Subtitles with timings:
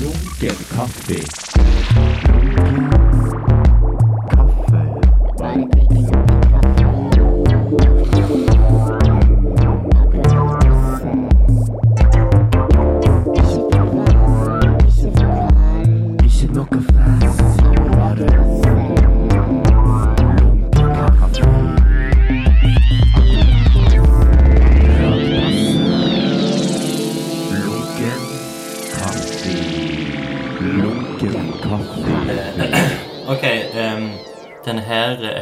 [0.00, 2.11] Lunken kaffe.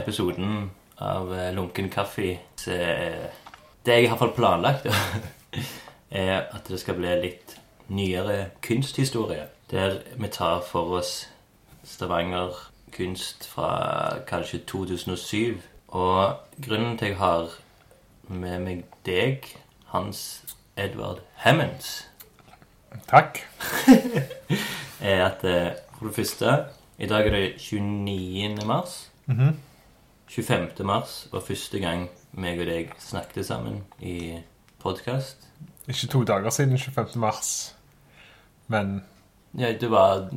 [0.00, 3.30] Episoden av eh, Lunken kaffe så, eh,
[3.84, 4.86] Det jeg har fått planlagt,
[6.10, 7.56] er at det skal bli litt
[7.88, 9.46] nyere kunsthistorie.
[9.70, 11.28] Der vi tar for oss
[11.84, 12.52] Stavanger
[12.92, 15.62] kunst fra kanskje 2007.
[15.88, 17.56] Og grunnen til jeg har
[18.28, 19.48] med meg deg,
[19.90, 20.42] Hans
[20.76, 22.10] Edvard Hammonds,
[23.09, 23.38] Takk.
[25.01, 26.65] er at eh, for det første
[26.98, 28.66] I dag er det 29.
[28.66, 29.09] mars.
[30.30, 30.84] 25.
[30.84, 34.38] mars var første gang meg og deg snakket sammen i
[34.82, 35.37] podkast.
[35.88, 37.18] Ikke to dager siden 25.
[37.18, 37.74] mars,
[38.68, 39.02] men
[39.59, 40.28] Ja, det var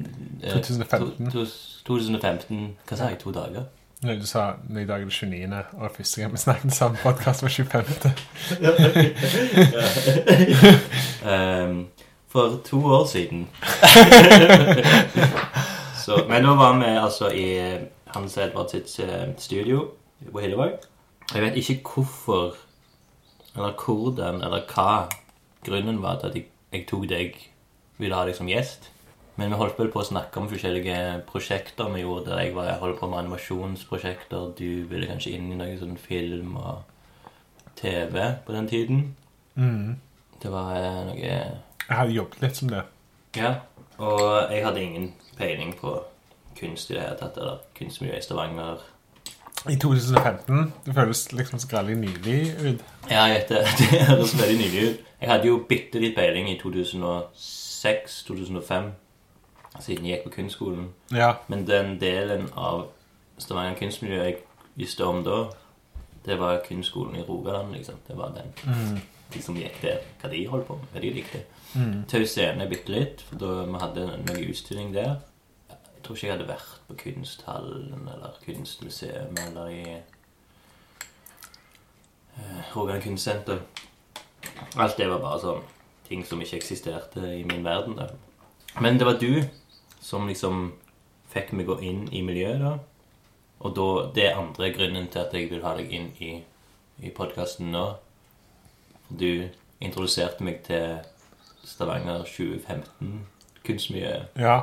[0.42, 1.32] eh, 2015.
[1.32, 1.46] To, to,
[1.86, 3.20] 2015 Hva sa jeg?
[3.22, 3.64] To dager?
[4.02, 7.44] Nei, du sa i dag er det 29., og første gang vi snakket sammen podkast
[7.44, 7.86] var 25.
[11.30, 11.88] um,
[12.28, 13.48] for to år siden.
[16.06, 17.78] Så, men nå var vi altså i
[18.14, 19.88] Hans Edvard sitt eh, studio
[20.32, 20.78] på Hillevåg.
[21.34, 22.58] Jeg vet ikke hvorfor,
[23.56, 25.08] eller hvordan, eller hva
[25.66, 27.38] grunnen var til at jeg, jeg tok deg,
[27.98, 28.90] ville ha deg som gjest.
[29.36, 32.30] Men vi holdt vel på å snakke om forskjellige prosjekter vi gjorde.
[32.30, 34.52] Der jeg, var, jeg holdt på med animasjonsprosjekter.
[34.60, 36.84] Du ville kanskje inn i noe sånn film og
[37.80, 39.04] TV på den tiden.
[39.58, 39.98] Mm.
[40.44, 42.84] Det var eh, noe Jeg hadde jobbet litt som det.
[43.40, 43.56] Ja.
[43.98, 45.98] Og jeg hadde ingen peiling på
[46.60, 48.78] kunst i det hele tatt, eller kunstmiljø i Stavanger.
[49.70, 50.74] I 2015.
[50.86, 52.80] Det føles liksom skrallig nylig ut.
[53.10, 53.68] Ja, jeg vet det.
[53.80, 54.98] Det høres veldig nylig ut.
[55.22, 58.84] Jeg hadde jo bitte litt peiling i 2006-2005,
[59.80, 60.86] siden jeg gikk på kunstskolen.
[61.16, 61.32] Ja.
[61.48, 62.88] Men den delen av
[63.40, 64.36] Stavanger kunstmiljø jeg
[64.76, 65.46] visste om da,
[66.26, 67.96] det var kunstskolen i Rogaland, liksom.
[68.08, 68.54] Det var den.
[69.34, 71.40] De som gikk der, hva de holdt på med, hva de likte.
[72.12, 75.16] Tau Scene bitte litt, for da vi hadde noe utstilling der.
[76.04, 79.84] Tror ikke jeg hadde vært på Kunsthallen eller Kunstmuseum eller i
[82.38, 83.60] uh, Rogaland Kunstsenter.
[84.76, 85.64] Alt det var bare sånn
[86.10, 87.96] ting som ikke eksisterte i min verden.
[87.96, 88.10] da.
[88.82, 89.44] Men det var du
[90.02, 90.74] som liksom
[91.34, 92.74] fikk meg gå inn i miljøet da.
[93.64, 96.34] Og da, det er andre grunnen til at jeg vil ha deg inn i,
[97.00, 97.86] i podkasten nå.
[99.08, 99.48] Du
[99.84, 101.00] introduserte meg til
[101.64, 103.24] Stavanger 2015
[103.64, 104.36] kunstmiljøet.
[104.36, 104.60] ja.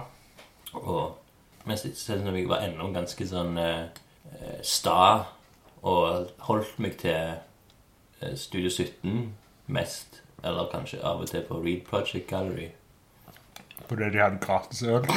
[0.73, 1.17] Og
[1.65, 3.85] mens jeg, selv om jeg var ennå ganske sånn eh,
[4.33, 5.27] eh, sta
[5.83, 7.37] og holdt meg til
[8.21, 9.33] eh, Studio 17
[9.71, 12.71] mest, eller kanskje av og til på Read Project Gallery.
[13.89, 15.05] Fordi de hadde gratis øl.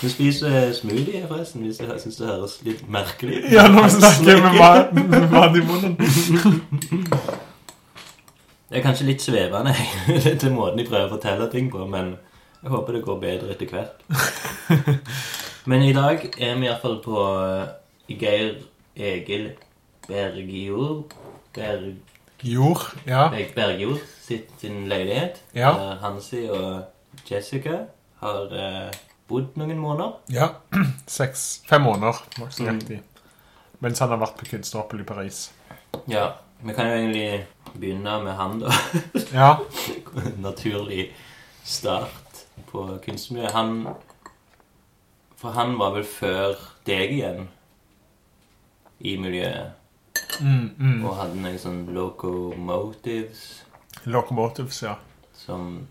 [0.00, 3.50] Du spiser smoothie, forresten, hvis jeg syns det høres litt merkelig ut.
[3.52, 4.42] Ja, nå snakker jeg
[4.94, 5.96] med mat i munnen.
[8.70, 9.74] Det er kanskje litt svevende
[10.40, 12.14] til måten de prøver å fortelle ting på, men
[12.62, 14.02] jeg håper det går bedre etter hvert.
[15.70, 18.54] Men i dag er vi iallfall på eh, Geir
[18.96, 19.50] Egil
[20.08, 21.12] Bergjord
[21.54, 23.28] Bergjord, Ja.
[23.54, 25.40] Bergjord sitt, sin leilighet.
[25.56, 25.72] Ja.
[26.02, 26.82] Hansi og
[27.28, 27.82] Jessica
[28.22, 28.90] har eh,
[29.30, 30.16] bodd noen måneder.
[30.32, 30.50] ja.
[31.10, 33.00] Seks, fem måneder, nokså riktig.
[33.80, 35.38] Mens han har vært på kunstneropphold i Paris.
[36.10, 36.30] Ja,
[36.62, 38.72] Vi kan jo egentlig begynne med han, da.
[39.32, 39.50] Ja.
[40.46, 41.06] naturlig
[41.64, 42.29] start
[42.66, 43.52] på kunstmiljøet.
[43.52, 43.94] Han
[45.40, 47.46] For han var vel før deg igjen
[49.00, 49.70] i miljøet.
[50.40, 51.04] Mm, mm.
[51.06, 53.62] Og hadde noen sånn locomotives
[54.04, 54.94] Locomotives, ja.
[55.36, 55.86] som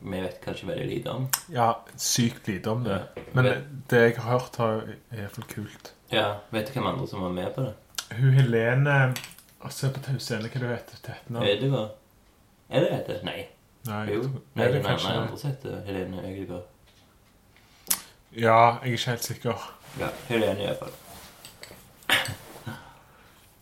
[0.00, 1.26] vi vet kanskje veldig lite om.
[1.52, 2.98] Ja, sykt lite om det.
[3.32, 5.92] Men Vet- det jeg har hørt, har- er iallfall kult.
[6.12, 7.74] Ja, Vet du hvem andre som var med på det?
[8.16, 9.14] Hun Helene
[9.70, 11.12] Se på Tausene, hva du heter du?
[11.34, 11.40] Nå?
[11.42, 11.90] Ødegård?
[12.70, 13.24] Er det det?
[13.24, 13.46] Nei.
[13.86, 14.22] Nei, Jo.
[14.54, 16.66] Nei, er det ene kanskje andre som heter Helene Ødegård.
[18.36, 19.72] Ja, jeg er ikke helt sikker.
[20.00, 20.94] Ja, Helene i hvert fall.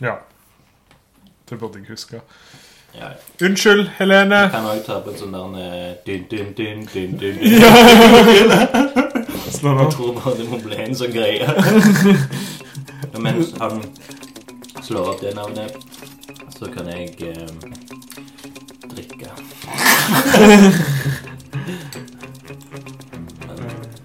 [0.01, 0.15] Ja.
[1.51, 2.21] Det burde jeg huske.
[2.95, 3.47] Ja, ja.
[3.47, 4.35] Unnskyld, Helene.
[4.37, 7.45] Jeg Kan òg ta på en sånn der eh, dun, dun, dun, dun, dun, dun.
[9.55, 11.47] Slå Jeg tror bare det må bli en sånn greie.
[13.15, 13.83] Og Mens han
[14.83, 15.77] slår opp det navnet,
[16.59, 17.49] så kan jeg eh,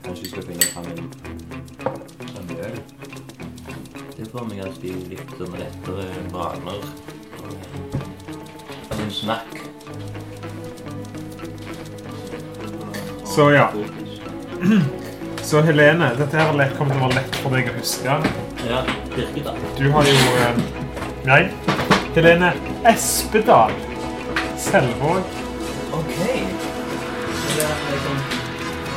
[0.03, 1.09] Kanskje vi skal finne fram en
[2.33, 2.77] sånn øl.
[4.17, 6.81] Det får meg alltid litt sånn lettere vaner.
[7.39, 9.51] Og En snakk.
[13.29, 13.67] Så ja.
[15.49, 18.17] Så Helene, dette her er lett- kommer til å være lett for deg å huske.
[18.69, 18.79] Ja,
[19.15, 19.57] Birkedal.
[19.77, 20.53] Du har jo eh,
[21.25, 21.43] Nei.
[22.15, 22.51] Helene
[22.89, 23.71] Espedal.
[24.59, 25.23] Selvåg.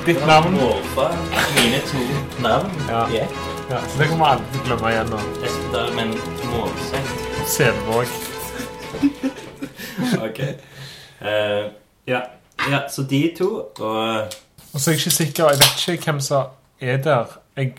[0.07, 0.53] Ditt navn.
[0.53, 1.13] Morfar,
[1.57, 1.99] mine to
[2.43, 3.09] navn Ja.
[3.09, 3.29] Yeah.
[3.71, 5.19] Ja, så det kommer alle til å glemme igjen nå.
[5.47, 6.09] Espedal, men
[6.51, 7.13] målsett.
[7.47, 8.07] Selvåg.
[10.27, 10.41] Ok.
[11.23, 11.71] Uh,
[12.07, 12.21] ja.
[12.71, 14.27] ja, så de to, og
[14.73, 16.51] Og så er jeg ikke sikker, jeg vet ikke hvem som
[16.81, 17.37] er der.
[17.57, 17.75] Jeg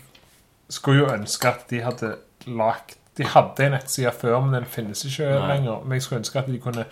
[0.68, 2.14] skulle jo ønske at de hadde
[2.46, 5.48] lagt De hadde en nettside før, men den finnes ikke Nei.
[5.52, 5.84] lenger.
[5.84, 6.86] Men jeg skulle ønske at de kunne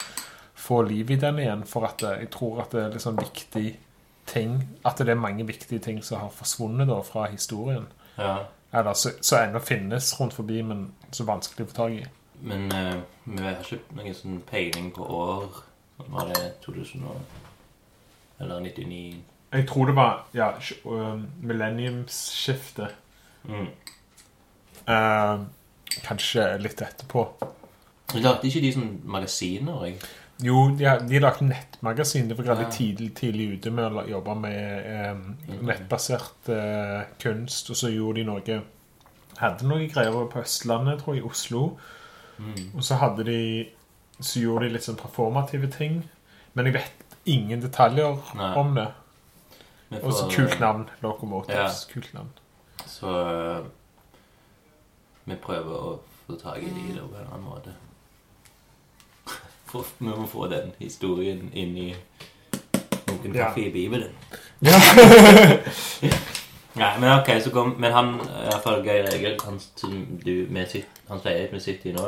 [0.55, 3.19] få liv i den igjen, for at eh, jeg tror at det er litt sånn
[3.19, 3.73] viktig
[4.27, 7.87] ting At det er mange viktige ting som har forsvunnet da fra historien.
[8.19, 8.37] ja.
[8.75, 12.05] Eller så, så ennå finnes rundt forbi, men så vanskelig å få tak i.
[12.41, 15.59] Men eh, vi har ikke noen sånn peiling på år.
[16.09, 19.21] Var det 2000 og Eller 99?
[19.53, 20.49] Jeg tror det var ja,
[20.89, 22.97] øh, millenniumsskiftet.
[23.45, 23.69] Mm.
[24.89, 25.45] Eh,
[26.09, 27.27] kanskje litt etterpå.
[28.17, 29.85] Lagde ikke de sånn magasiner?
[29.87, 30.01] Jeg?
[30.43, 32.29] Jo, de, har- de lagde nettmagasin.
[32.29, 37.71] Det var veldig tidlig, tidlig ute med å jobbe med eh, nettbasert eh, kunst.
[37.71, 38.63] Og så gjorde de noe
[39.39, 41.63] Hadde noen greier på Østlandet, tror jeg, i Oslo.
[42.39, 42.73] Mm.
[42.77, 43.39] Og så hadde de
[44.21, 46.03] Så gjorde de litt sånn performative ting.
[46.55, 48.51] Men jeg vet ingen detaljer Nei.
[48.61, 48.89] om det.
[50.03, 50.89] Og så kult navn.
[51.03, 51.87] Locomotives.
[51.87, 51.93] Ja.
[51.95, 52.29] Kult navn.
[52.87, 53.63] Så eh,
[55.25, 55.97] vi prøver å
[56.27, 57.75] få tak i de på en annen måte.
[59.73, 61.95] Vi må få den historien inn i
[63.09, 63.47] noen Ja.
[63.49, 64.11] kaffe i Bibelen.
[64.63, 64.79] Ja.
[66.75, 70.47] Nei, men ok, så kom Men han, i hvert fall Geir Egil, han som du
[70.51, 72.07] med sitt, han pleier med sitt i nå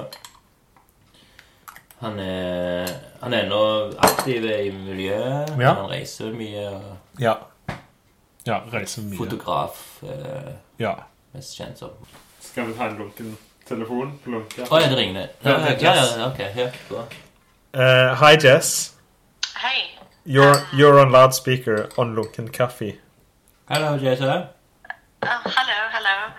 [2.00, 2.88] Han er
[3.20, 3.60] Han er nå
[4.04, 5.52] aktiv i miljøet.
[5.60, 5.74] Ja.
[5.80, 6.64] Han reiser mye.
[6.70, 7.34] og ja.
[8.46, 9.16] Ja, reiser mye.
[9.16, 10.94] Fotograf, eh, Ja.
[11.32, 11.90] mest kjent som.
[12.40, 13.36] Skal vi ta en lunken
[13.68, 14.18] telefon?
[14.26, 14.66] Lunke.
[14.68, 15.28] Å ja, det ringer.
[15.44, 16.38] Ja, Ja, ja, ok.
[16.56, 17.04] Ja, bra.
[17.74, 18.94] Uh, hi, Jess.
[19.56, 19.90] Hey.
[20.24, 23.00] You're you're on loudspeaker on Lunken Coffee.
[23.68, 24.28] Hello, Jason.
[24.28, 24.48] Oh,
[25.22, 26.32] hello, hello.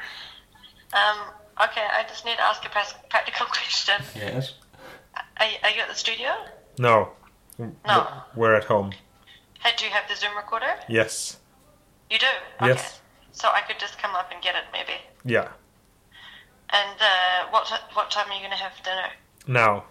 [0.93, 1.33] Um,
[1.69, 3.95] okay, I just need to ask a practical question.
[4.15, 4.53] Yes.
[5.39, 6.29] Are, you- are you at the studio?
[6.79, 7.09] No.
[7.59, 8.07] No.
[8.35, 8.91] We're at home.
[9.61, 10.75] Hey, do you have the Zoom recorder?
[10.87, 11.37] Yes.
[12.09, 12.25] You do?
[12.61, 12.67] Okay.
[12.73, 13.01] Yes.
[13.31, 14.99] So I could just come up and get it, maybe.
[15.25, 15.49] Yeah.
[16.69, 19.07] And uh, what t- what time are you going to have dinner?
[19.47, 19.85] Now,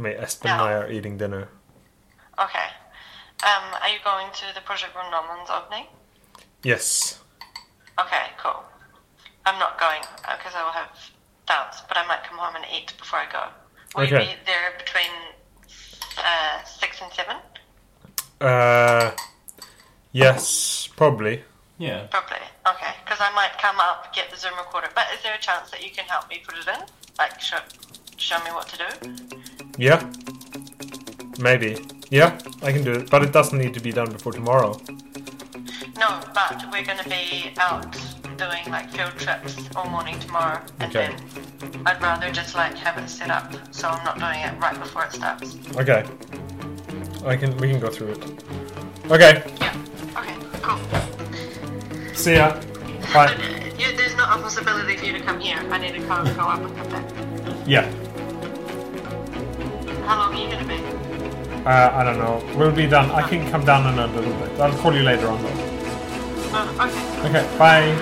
[0.00, 1.48] me, Espen and I are eating dinner.
[2.38, 2.66] Okay.
[3.42, 5.86] Um, are you going to the Project Norman's opening?
[6.62, 7.20] Yes.
[7.98, 8.62] Okay, cool.
[9.46, 10.90] I'm not going because I will have
[11.46, 13.44] doubts, but I might come home and eat before I go.
[13.96, 14.20] Will Okay.
[14.22, 15.10] you be there between
[16.18, 17.36] uh, six and seven?
[18.40, 19.12] Uh,
[20.12, 21.42] yes, probably.
[21.78, 22.06] Yeah.
[22.10, 22.36] Probably.
[22.68, 24.88] Okay, because I might come up, get the Zoom recorder.
[24.94, 26.86] But is there a chance that you can help me put it in?
[27.18, 27.58] Like, show,
[28.18, 29.59] show me what to do?
[29.80, 30.04] Yeah.
[31.38, 31.78] Maybe.
[32.10, 34.78] Yeah, I can do it, but it doesn't need to be done before tomorrow.
[35.98, 37.90] No, but we're going to be out
[38.36, 41.16] doing like field trips all morning tomorrow, and Okay.
[41.16, 44.78] then I'd rather just like have it set up so I'm not doing it right
[44.78, 45.56] before it starts.
[45.78, 46.04] Okay.
[47.24, 47.56] I can.
[47.56, 48.22] We can go through it.
[49.10, 49.42] Okay.
[49.60, 49.74] Yeah.
[50.18, 50.34] Okay.
[50.60, 50.78] Cool.
[52.14, 52.52] See ya.
[53.14, 53.32] But Bye.
[53.34, 55.56] uh, you, there's not a possibility for you to come here.
[55.70, 57.04] I need to go, go up and come back.
[57.66, 57.90] Yeah
[60.10, 60.74] how long are you going to be?
[61.64, 62.42] Uh, I don't know.
[62.56, 63.12] We'll be done.
[63.12, 64.58] I can come down in a little bit.
[64.58, 65.40] I'll call you later on.
[65.40, 65.50] Though.
[66.52, 67.28] Uh, okay.
[67.28, 67.94] Okay, bye.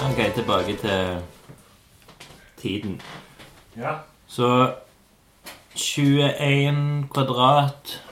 [0.00, 1.22] I'm okay, tilbake til
[2.56, 3.00] tiden.
[3.76, 3.94] Ja.
[4.26, 4.74] Så
[5.74, 8.02] 21 kvadrat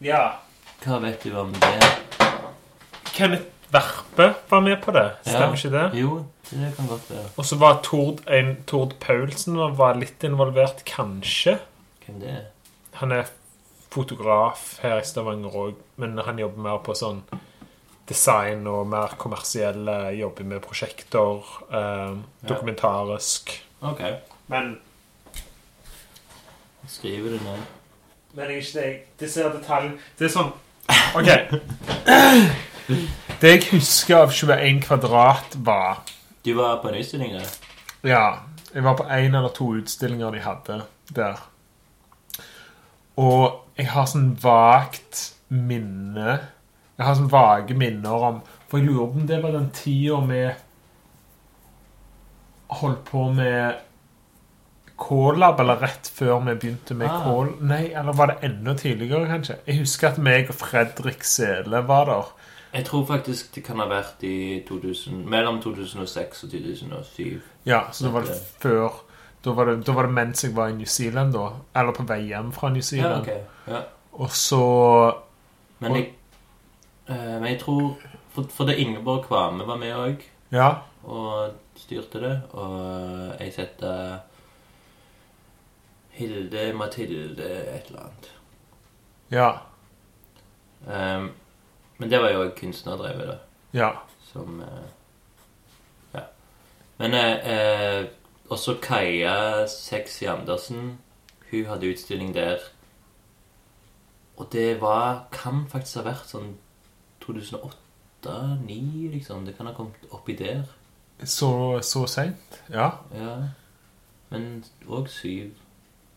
[0.00, 0.30] Ja.
[0.84, 2.01] Hva vet du om det?
[3.22, 5.06] Kenneth Verpe var med på det.
[5.24, 5.54] Stemmer Ja.
[5.56, 6.00] ikke det?
[6.02, 6.16] Jo,
[6.50, 7.28] det kan godt være.
[7.40, 11.54] Og så var Tord, en, Tord Paulsen var litt involvert, kanskje.
[12.06, 12.42] Hvem det er?
[13.00, 13.30] Han er
[13.92, 17.22] fotograf her i Stavanger òg, men han jobber mer på sånn
[18.08, 21.40] design og mer kommersielle Jobber med prosjekter.
[21.72, 22.14] Eh,
[22.48, 23.54] dokumentarisk.
[23.82, 24.00] Ok.
[24.48, 24.74] Men,
[26.88, 27.62] Skriver det ned.
[28.34, 30.52] men jeg er ikke det Det ser detaljen Det er sånn
[31.14, 31.28] OK.
[33.42, 36.02] Det jeg husker av 21 kvadrat, var
[36.44, 37.52] Du var på en utstilling der?
[38.06, 38.24] Ja,
[38.74, 40.80] jeg var på en eller to utstillinger de hadde
[41.14, 41.42] der.
[43.20, 46.40] Og jeg har sånn vagt minne
[46.96, 50.20] Jeg har sånn vage minner om For jeg lurer på om det var den tida
[50.30, 50.42] vi
[52.72, 53.82] holdt på med
[55.02, 57.24] K-lab, eller rett før vi begynte med Ah.
[57.24, 57.56] K...
[57.60, 59.56] Nei, eller var det enda tidligere, kanskje?
[59.66, 62.30] Jeg husker at meg og Fredrik Sele var der.
[62.72, 67.40] Jeg tror faktisk det kan ha vært i 2000, mellom 2006 og 2007.
[67.68, 69.02] Ja, så da var det før
[69.44, 71.48] da var det, da var det mens jeg var i New Zealand, da.
[71.80, 73.26] Eller på vei hjem fra New Zealand.
[73.26, 73.40] Ja, okay.
[73.66, 73.72] ok.
[73.74, 73.80] Ja.
[74.12, 74.62] Og så
[75.78, 76.12] Men jeg,
[77.08, 77.96] eh, men jeg tror
[78.32, 80.68] For, for det Ingeborg Kvame var med òg Ja.
[81.04, 82.40] og styrte det.
[82.52, 84.18] Og jeg setter
[86.10, 88.30] Hilde Mathilde et eller annet.
[89.30, 89.50] Ja.
[90.86, 91.30] Um,
[92.02, 93.36] men det var jo kunstnerdrevet, da.
[93.72, 93.90] Ja.
[94.32, 94.88] Som eh,
[96.14, 96.20] Ja.
[96.98, 98.06] Men eh, eh,
[98.50, 100.98] også Kaja Sexy Andersen.
[101.50, 102.58] Hun hadde utstilling der.
[104.36, 106.56] Og det var Kan faktisk ha vært sånn
[107.22, 109.46] 2008-2009, liksom.
[109.46, 110.64] Det kan ha kommet oppi der.
[111.22, 112.62] Så, så seint?
[112.66, 112.90] Ja.
[113.14, 113.36] Ja.
[114.34, 115.54] Men òg syv.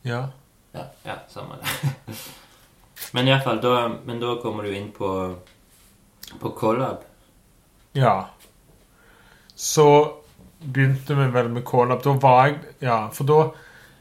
[0.02, 0.32] Ja.
[0.74, 1.94] Ja, ja samme det.
[3.14, 5.36] men iallfall, da Men da kommer du inn på
[6.42, 7.04] På Collab.
[7.96, 8.16] Ja.
[9.56, 9.86] Så
[10.66, 12.02] begynte vi vel med K-lab.
[12.04, 13.40] Da var jeg Ja, for da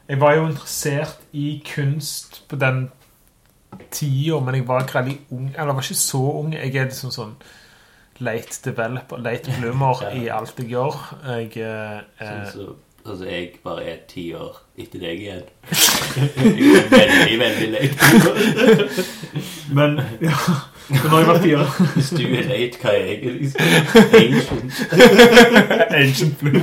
[0.08, 2.90] Jeg var jo interessert i kunst på den
[3.90, 5.46] tida, men jeg var ikke veldig ung.
[5.54, 6.52] Eller jeg var ikke så ung.
[6.54, 7.36] Jeg er liksom sånn
[8.20, 10.10] late developer, late bloomer Ja.
[10.14, 10.98] i alt jeg gjør.
[11.26, 12.66] Jeg eh, Sånn eh, så,
[13.06, 15.42] altså, jeg bare er ti år etter deg igjen.
[16.36, 19.04] jeg er veldig, veldig late.
[19.74, 20.36] Men ja,
[20.88, 21.64] så når jeg var fire
[21.94, 23.18] Hvis du er late, hva er jeg?
[23.40, 23.60] Liksom?
[24.20, 24.72] Ancient.
[26.00, 26.60] Ancient Blue.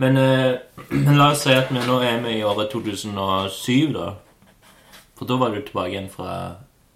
[0.00, 0.54] Men, eh,
[0.88, 4.14] men la oss si at vi nå er vi i året 2007, da.
[5.18, 6.54] For da var du tilbake igjen fra,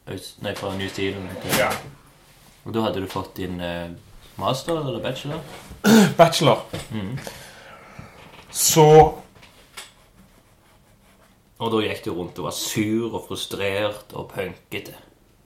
[0.08, 1.28] nei, fra New Zealand.
[1.58, 1.68] Ja.
[2.64, 3.90] Og da hadde du fått din eh,
[4.40, 5.42] master eller bachelor?
[6.16, 6.64] Bachelor.
[6.94, 7.18] Mm.
[8.48, 8.86] Så
[11.62, 14.96] Og da gikk du rundt og var sur og frustrert og punkete.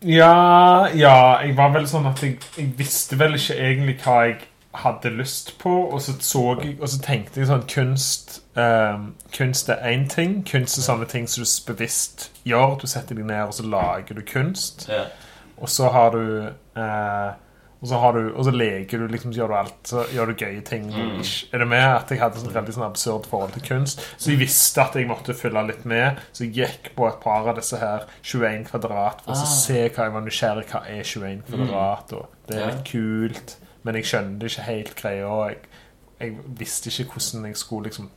[0.02, 4.38] Ja, ja, jeg var vel sånn at jeg, jeg visste vel ikke egentlig hva jeg
[4.78, 9.68] hadde lyst på, og så, så jeg, og så tenkte jeg sånn kunst um, Kunst
[9.72, 10.40] er én ting.
[10.46, 12.78] Kunst er sånne ting som du bevisst gjør.
[12.78, 14.86] Du setter deg ned, og så lager du kunst.
[14.88, 15.08] Ja.
[15.58, 16.46] Og så har du
[16.78, 17.30] eh,
[17.80, 19.76] og, så har du, og så leker du, liksom, så gjør du alt.
[19.86, 20.88] Så gjør du gøye ting.
[20.90, 21.20] Mm.
[21.52, 24.02] Er det med at jeg hadde sånn veldig sånn absurd forhold til kunst?
[24.18, 26.18] Så jeg visste at jeg måtte følge litt med.
[26.32, 29.42] Så jeg gikk på et par av disse her 21 kvadrat for Ah.
[29.44, 32.12] å se hva jeg var nysgjerrig Hva er 21 kvadrat?
[32.12, 33.56] Og det er litt kult.
[33.84, 35.32] Men jeg skjønte ikke helt greia.
[35.48, 35.58] Jeg,
[36.20, 38.10] jeg visste ikke hvordan jeg skulle liksom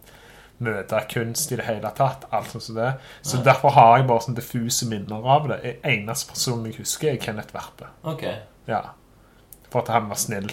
[0.62, 2.26] møte kunst i det hele tatt.
[2.32, 2.94] alt sånt som det.
[3.22, 3.44] Så Nei.
[3.46, 5.60] derfor har jeg bare sånn diffuse minner av det.
[5.64, 7.88] Jeg- Eneste personen jeg husker, er Kenneth Verpe.
[8.04, 8.24] Ok.
[8.68, 8.82] Ja.
[9.72, 10.50] For at han var snill.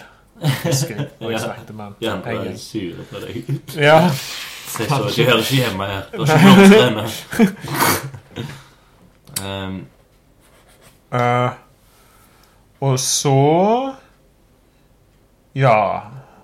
[0.64, 1.08] Husker jeg.
[1.20, 1.44] Og jeg Ja.
[1.44, 1.94] snakket med han.
[2.00, 3.60] En andre er sur på deg.
[3.76, 4.08] Ja.
[4.68, 6.02] Se så, de hører ikke hjemme her.
[6.12, 7.04] Det var ikke blomster ennå.
[9.42, 9.86] um,
[11.12, 11.50] uh,
[12.80, 13.94] og så
[15.54, 16.00] Ja.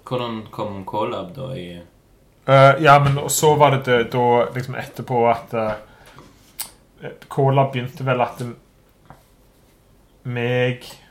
[0.09, 1.79] hvordan kom Colab da i
[2.49, 5.73] uh, ja, men så var det det, da liksom etterpå at uh,
[7.29, 8.57] Colab begynte vel at det-
[10.25, 11.04] meg, eh,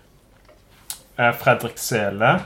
[1.40, 2.40] Fredrik Sele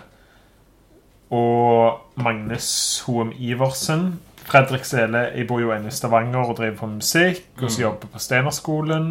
[1.31, 2.67] og Magnus
[3.07, 7.69] Hoem Iversen Fredrik Sele jeg bor jo inne i Stavanger og driver på musikk, og
[7.69, 7.83] så Mm.
[7.83, 9.09] jobber på Steinerskolen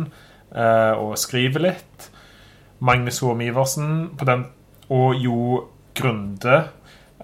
[0.56, 2.06] eh, og skriver litt.
[2.80, 4.46] Magnus Hoem Iversen på den,
[4.88, 6.68] og Jo Grunde,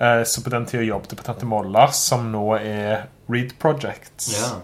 [0.01, 4.29] eh, som på den tida jobbet på Tante Mollas, som nå er Read Projects.
[4.37, 4.61] Ja.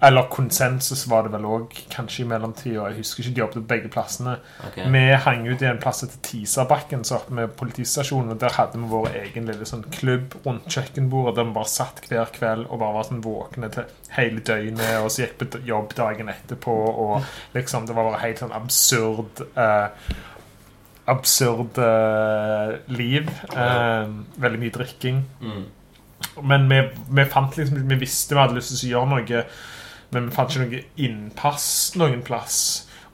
[0.00, 2.90] Eller Konsensus var det vel òg, kanskje i mellomtida.
[2.90, 4.34] Jeg husker ikke de jobbet på begge plassene.
[4.68, 4.84] Okay.
[4.92, 8.34] Vi hang ut i en plass etter Tisabakken, så oppe med politistasjonen.
[8.34, 12.02] Og der hadde vi vår egen lille sånn klubb rundt kjøkkenbordet der vi bare satt
[12.10, 14.98] hver kveld og bare var sånn våkne til hele døgnet.
[15.00, 16.74] Og så gikk på jobb dagen etterpå,
[17.06, 20.10] og liksom Det var bare helt sånn absurd eh,
[21.08, 23.30] Absurd eh, liv.
[23.48, 24.12] Eh,
[24.44, 25.24] veldig mye drikking.
[25.40, 25.64] Mm.
[26.44, 26.82] Men vi,
[27.16, 29.42] vi fant liksom Vi visste vi hadde lyst til å gjøre noe,
[30.14, 32.60] men vi fant ikke noe innpass noen plass.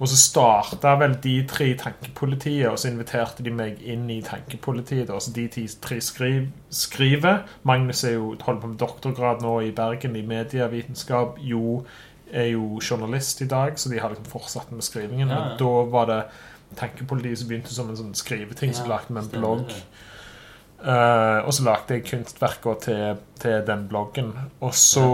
[0.03, 4.19] Og så starta vel de tre i Tankepolitiet, og så inviterte de meg inn i
[4.27, 5.07] Tankepolitiet.
[5.09, 5.19] da.
[5.23, 7.45] Så de tre skriv, skriver.
[7.63, 11.39] Magnus er jo holder på med doktorgrad nå i Bergen i medievitenskap.
[11.39, 11.85] Jo
[12.33, 15.29] er jo journalist i dag, så de har liksom fortsatt med skrivingen.
[15.29, 15.45] Ja, ja.
[15.49, 16.23] Men da var det
[16.77, 19.73] Tankepolitiet som begynte som en sånn skriveting, som Ja, lagde med en blogg.
[20.83, 24.33] Eh, og så lagde jeg kunstverker til, til den bloggen.
[24.61, 25.07] Og så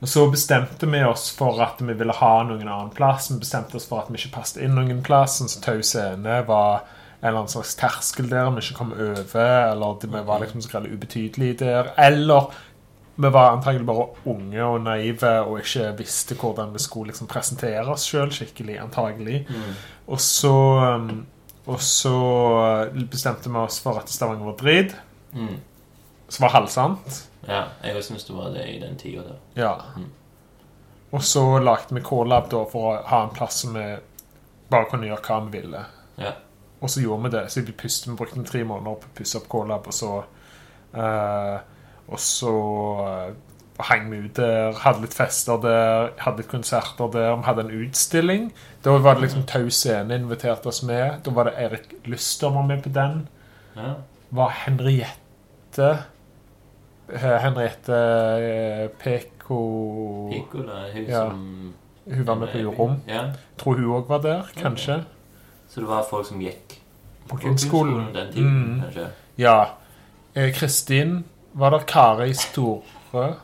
[0.00, 3.28] og så bestemte vi oss for at vi ville ha noen annen plass.
[3.28, 5.36] Vi bestemte oss for at vi ikke passet inn noen plass.
[5.44, 6.86] Så taus Scene var
[7.20, 9.50] en eller annen slags terskel der vi ikke kom over.
[9.74, 11.92] Eller vi var liksom så ubetydelige der.
[12.00, 12.48] Eller
[13.20, 17.84] vi var antagelig bare unge og naive og ikke visste hvordan vi skulle liksom presentere
[17.92, 18.78] oss sjøl skikkelig.
[18.80, 19.44] antagelig.
[19.50, 19.74] Mm.
[20.06, 20.56] Og så
[20.96, 21.26] um,
[21.66, 22.16] Og så
[23.10, 24.96] bestemte vi oss for at Stavanger var dritt.
[25.36, 25.58] Mm.
[26.30, 27.20] Som var halvsant.
[27.48, 29.38] Ja, jeg også syns det var det i den tida der.
[29.58, 29.72] Ja.
[29.96, 30.10] Mm.
[31.10, 33.86] Og så lagde vi K-lab da for å ha en plass som vi
[34.70, 35.82] bare kunne gjøre hva vi ville.
[36.20, 36.36] Ja.
[36.80, 37.44] Og så gjorde vi det.
[37.50, 40.12] Så vi, pustet, vi brukte tre måneder på å pusse opp K-lab, og så
[40.94, 41.56] uh,
[42.10, 42.52] Og så
[43.06, 43.32] uh,
[43.86, 47.34] hang vi ut der, hadde litt fester der, hadde litt konserter der.
[47.40, 48.48] Vi hadde en utstilling.
[48.84, 51.20] Da var det liksom Tau Scene inviterte oss med.
[51.24, 53.26] Da var det Erik Lyster var med på den.
[53.76, 53.98] ja.
[54.30, 55.86] Var Henriette
[57.18, 61.28] Henriette eh, Peko Pikola, hun Ja.
[61.30, 61.74] som
[62.06, 63.00] Hun var med på Jorom.
[63.08, 63.24] Ja.
[63.58, 65.04] Tror hun òg var der, kanskje.
[65.68, 66.78] Så det var folk som gikk
[67.28, 68.14] På kunstskolen.
[68.14, 68.80] den tiden, Mm.
[68.82, 69.06] kanskje.
[69.38, 69.64] Ja.
[70.34, 71.24] Eh, Kristin
[71.54, 73.34] Var det Kari Store?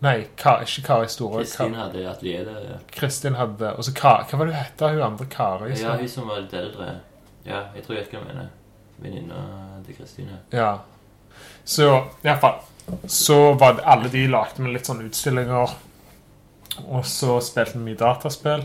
[0.00, 1.38] Nei, Ka, ikke Kari Store.
[1.42, 2.76] Kristin Ka, hadde atelier der, ja.
[2.92, 5.72] Kristin hadde Og så Hva var det hun het, hun andre Kari?
[5.82, 6.92] Ja, hun som var litt eldre.
[7.46, 8.48] Ja, jeg tror jeg vet hva jeg mener.
[8.98, 9.34] Venninna
[9.86, 10.28] til Kristin.
[10.52, 10.76] Ja.
[11.68, 12.60] Så iallfall
[13.06, 15.74] Så var det alle de lagde med litt sånn utstillinger.
[16.88, 18.64] Og så spilte vi mye dataspill.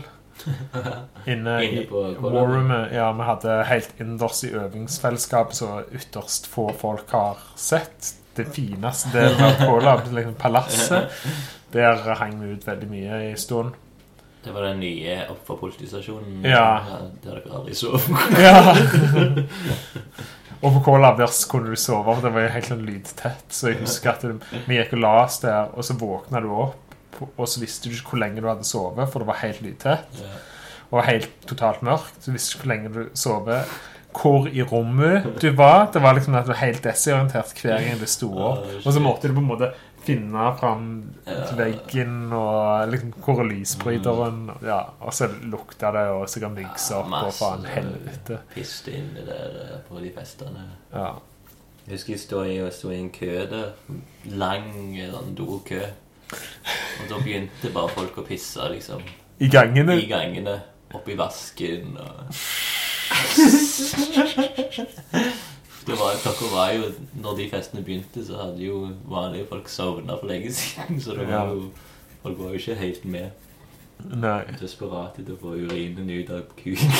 [1.32, 2.00] Inne, i på.
[2.22, 2.94] Warroomet.
[2.96, 8.14] Ja, vi hadde helt innendørs i øvingsfellesskap, så ytterst få folk har sett.
[8.34, 11.12] Det fineste delen av K-lab, liksom palasset.
[11.74, 13.76] Der hang vi ut veldig mye i stund.
[14.44, 16.40] Det var den nye oppe fra politistasjonen.
[16.44, 16.64] Ja.
[17.24, 18.08] Der dere aldri sov.
[18.40, 18.74] Ja.
[20.64, 23.44] og på K-lab der kunne du sove, for det var helt sånn lydtett.
[23.52, 24.24] Så jeg husker at
[24.64, 26.80] vi gikk og la oss der, og så våkna du opp,
[27.36, 30.22] og så visste du ikke hvor lenge du hadde sovet, for det var helt lydtett.
[30.90, 32.20] Og helt totalt mørkt.
[32.22, 33.74] Så visste ikke hvor lenge du sovet.
[34.14, 35.88] Hvor i rommet du var.
[35.94, 38.68] Det var liksom at du var helt desorientert hver gang du sto opp.
[38.84, 39.72] Og så måtte du på en måte
[40.04, 40.86] finne fram
[41.24, 46.56] til veggen og liksom hvor er lysbryteren Ja, og så lukta det, og så kan
[46.56, 48.40] mikse opp, og faen helvete.
[48.54, 50.68] Piste inn der eh, på de festene.
[50.92, 51.14] Ja.
[51.84, 53.72] Jeg husker jeg stod i, jeg i en kø der.
[54.40, 54.70] Lang
[55.12, 55.82] sånn dokø.
[56.34, 59.02] Og da begynte bare folk å pisse, liksom.
[59.44, 59.98] I gangene.
[60.00, 60.56] I gangene.
[60.94, 62.24] Oppi vasken og
[65.86, 66.86] Det var, klokka var jo
[67.22, 71.00] Når de festene begynte, så hadde jo vanlige folk sovna for lenge siden.
[71.00, 71.70] Så det var jo
[72.22, 73.30] Folk var jo ikke helt med.
[74.04, 74.38] Nei.
[74.60, 76.90] Desperate til å få urinen ut av kuken.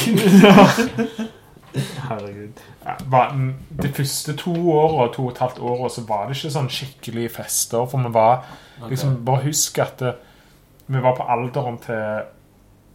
[1.75, 2.61] Herregud.
[2.85, 2.95] Ja,
[3.83, 7.33] de første to åra, to og et halvt åra, så var det ikke sånn skikkelige
[7.35, 7.87] fester.
[7.91, 8.45] For vi var
[8.91, 10.13] liksom Bare husk at det,
[10.87, 12.23] vi var på alderen til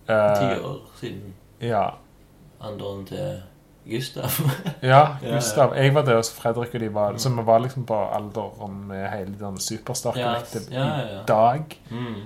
[0.09, 1.83] Ti eh, år siden Ja.
[2.61, 3.41] alderen til
[3.89, 4.39] Gustav.
[4.91, 5.75] Ja, Gustav.
[5.77, 9.07] Jeg var der, hos Fredrik og de var Så vi var liksom på alderen med
[9.11, 11.79] hele den Superstar Ja, Collective ja, ja, i dag.
[11.89, 12.19] Mm.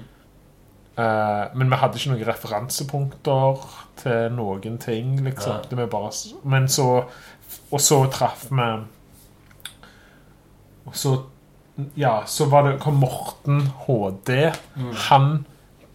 [0.93, 3.63] Uh, men vi hadde ikke noen referansepunkter
[3.97, 5.63] til noen ting, liksom.
[5.71, 5.86] Ja.
[5.89, 6.12] Bare,
[6.43, 7.06] men så
[7.71, 8.67] Og så traff vi
[10.86, 11.15] Og så
[11.97, 14.52] Ja, så var det, kom Morten HD.
[14.76, 14.91] Mm.
[15.10, 15.45] Han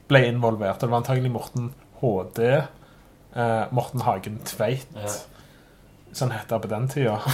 [0.08, 0.80] ble involvert.
[0.80, 1.68] Det var antagelig Morten
[2.00, 2.40] HD.
[3.36, 4.88] Uh, Morten Hagen Tveit.
[4.96, 5.12] Ja.
[6.16, 7.18] Sånn het på den tida.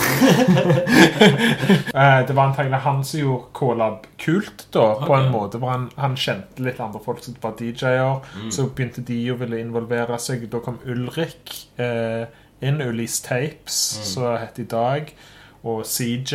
[1.94, 5.58] Eh, det var antagelig han som gjorde K-Lab kult, da, på en måte.
[5.62, 8.18] hvor han, han kjente litt andre folk som var DJ-er.
[8.34, 8.48] Mm.
[8.52, 10.48] Så begynte de å ville involvere seg.
[10.50, 12.26] Da kom Ulrik eh,
[12.66, 12.82] inn.
[12.82, 14.04] Ulis Tapes, Mm.
[14.10, 15.14] som heter i dag.
[15.64, 16.34] Og CJ.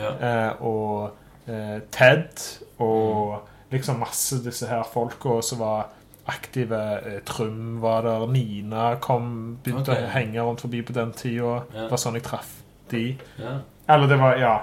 [0.00, 0.10] Ja.
[0.18, 1.12] Eh, og
[1.46, 2.42] eh, Ted.
[2.82, 3.38] Og
[3.72, 5.92] liksom masse disse her folka som var
[6.26, 6.80] aktive.
[7.06, 8.26] Eh, Trym var der.
[8.26, 10.04] Nina kom, begynte okay.
[10.06, 11.62] å henge rundt forbi på den tida.
[11.74, 11.82] Ja.
[11.84, 13.16] Det var sånn jeg traff de.
[13.38, 13.58] ja.
[13.88, 14.54] Eller det var Ja.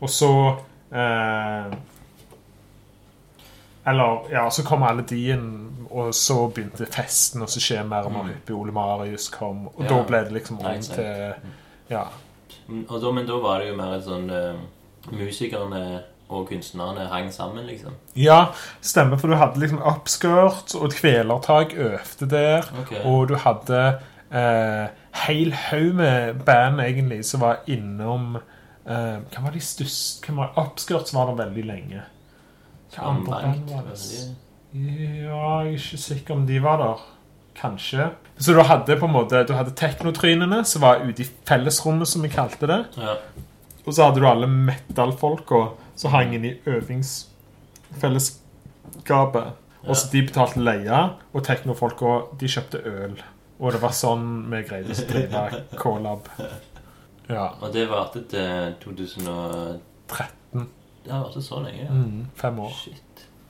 [0.00, 0.30] Og så
[0.92, 1.72] eh,
[3.86, 8.04] Eller Ja, så kom alle de inn, og så begynte festen, og så skjer mer
[8.06, 8.28] og mer Mm.
[8.34, 8.54] hyppig.
[8.56, 9.88] Ole Marius kom, og Ja.
[9.88, 11.34] da ble det liksom om til
[11.90, 12.04] Ja.
[12.68, 14.58] Mm, da, men da var det jo mer et sånn uh,
[15.10, 17.94] Musikerne og kunstnerne hang sammen, liksom.
[18.16, 18.50] Ja,
[18.84, 22.68] stemmer, for du hadde liksom Upskirts og et Kvelertak øvde der.
[22.82, 23.00] Okay.
[23.08, 23.80] Og du hadde
[24.28, 24.90] eh,
[25.24, 30.52] heil haug med band egentlig som var innom eh, Hva var de største Hvem var
[30.60, 32.04] Upskirts var der veldig lenge.
[32.92, 34.28] Hva andre band var det?
[34.76, 37.04] Ja, jeg er ikke sikker om de var der.
[37.58, 38.12] Kanskje.
[38.36, 42.22] Så du hadde på en måte Du hadde teknotrynene, som var ute i fellesrommet, som
[42.22, 42.82] vi kalte det.
[43.00, 43.16] Ja.
[43.86, 45.64] Og så hadde du alle metal-folka
[45.98, 49.46] som hang inn i øvingsfellesskapet.
[49.88, 50.98] Og så de betalte leie,
[51.32, 52.06] og teknofolka
[52.40, 53.22] de kjøpte øl.
[53.58, 55.42] Og det var sånn vi greide å drive
[55.78, 56.20] K-lab.
[57.28, 57.46] Ja.
[57.60, 60.68] Og det varte til 2013.
[61.04, 61.82] Det har vært så lenge.
[61.84, 61.90] ja.
[61.94, 62.72] Mm, fem år.
[62.84, 63.04] Shit.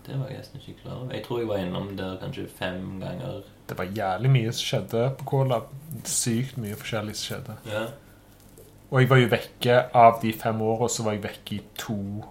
[0.07, 1.13] Det var jeg nesten ikke klar over.
[1.13, 3.33] Jeg tror jeg var innom der kanskje fem ganger.
[3.69, 5.65] Det var jævlig mye som skjedde på K-lab.
[6.09, 7.55] Sykt mye forskjellig som skjedde.
[7.69, 7.85] Ja.
[8.89, 11.99] Og jeg var jo vekke av de fem åra, så var jeg vekke i to
[12.23, 12.29] år.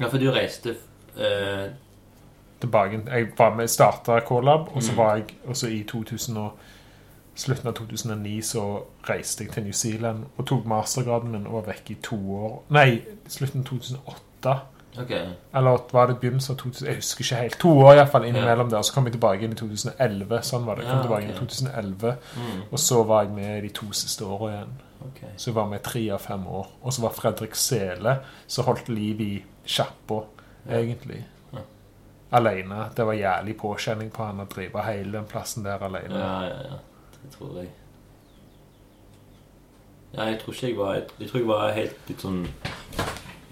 [0.00, 0.74] Ja, for du reiste
[1.16, 1.68] uh...
[2.60, 3.00] tilbake.
[3.10, 4.96] Jeg var med, starta K-lab, og så Mm.
[4.98, 6.50] var jeg også i 2000 og,
[7.38, 8.62] slutten av 2009 så
[9.08, 12.62] reiste jeg til New Zealand og tok mastergraden min og var vekk i to år.
[12.74, 14.56] Nei, slutten av 2008.
[14.98, 15.26] Okay.
[15.54, 16.86] Eller var det begynnelsen av 2000?
[16.88, 17.58] Jeg husker ikke helt.
[17.62, 18.82] To år iallfall innimellom der.
[18.82, 20.40] Så kom jeg tilbake inn i 2011.
[20.42, 20.84] Sånn var det.
[20.84, 22.62] Jeg kom Ja, tilbake inn i 2011, Mm.
[22.72, 24.72] Og så var jeg med de to siste åra igjen.
[25.06, 25.20] Ok.
[25.36, 26.70] Så jeg var med tre av fem år.
[26.82, 29.32] Og så var Fredrik Sele som holdt liv i
[29.68, 30.22] sjappa,
[30.68, 31.22] egentlig.
[31.52, 31.64] Ja.
[32.38, 32.88] Alene.
[32.96, 36.14] Det var jævlig påkjenning på han å drive hele den plassen der alene.
[36.14, 37.12] Ja, ja, ja.
[37.18, 37.70] Det tror jeg.
[40.14, 42.38] Ja, jeg tror ikke jeg var Jeg tror jeg var helt litt sånn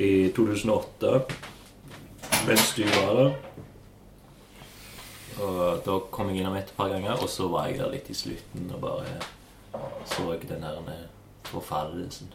[0.01, 1.11] i 2008
[2.47, 3.35] mens du var der.
[5.43, 8.17] Og da kom jeg innom et par ganger, og så var jeg der litt i
[8.17, 9.19] slutten og bare
[10.07, 11.03] så den eh,
[11.51, 12.33] forfallelsen.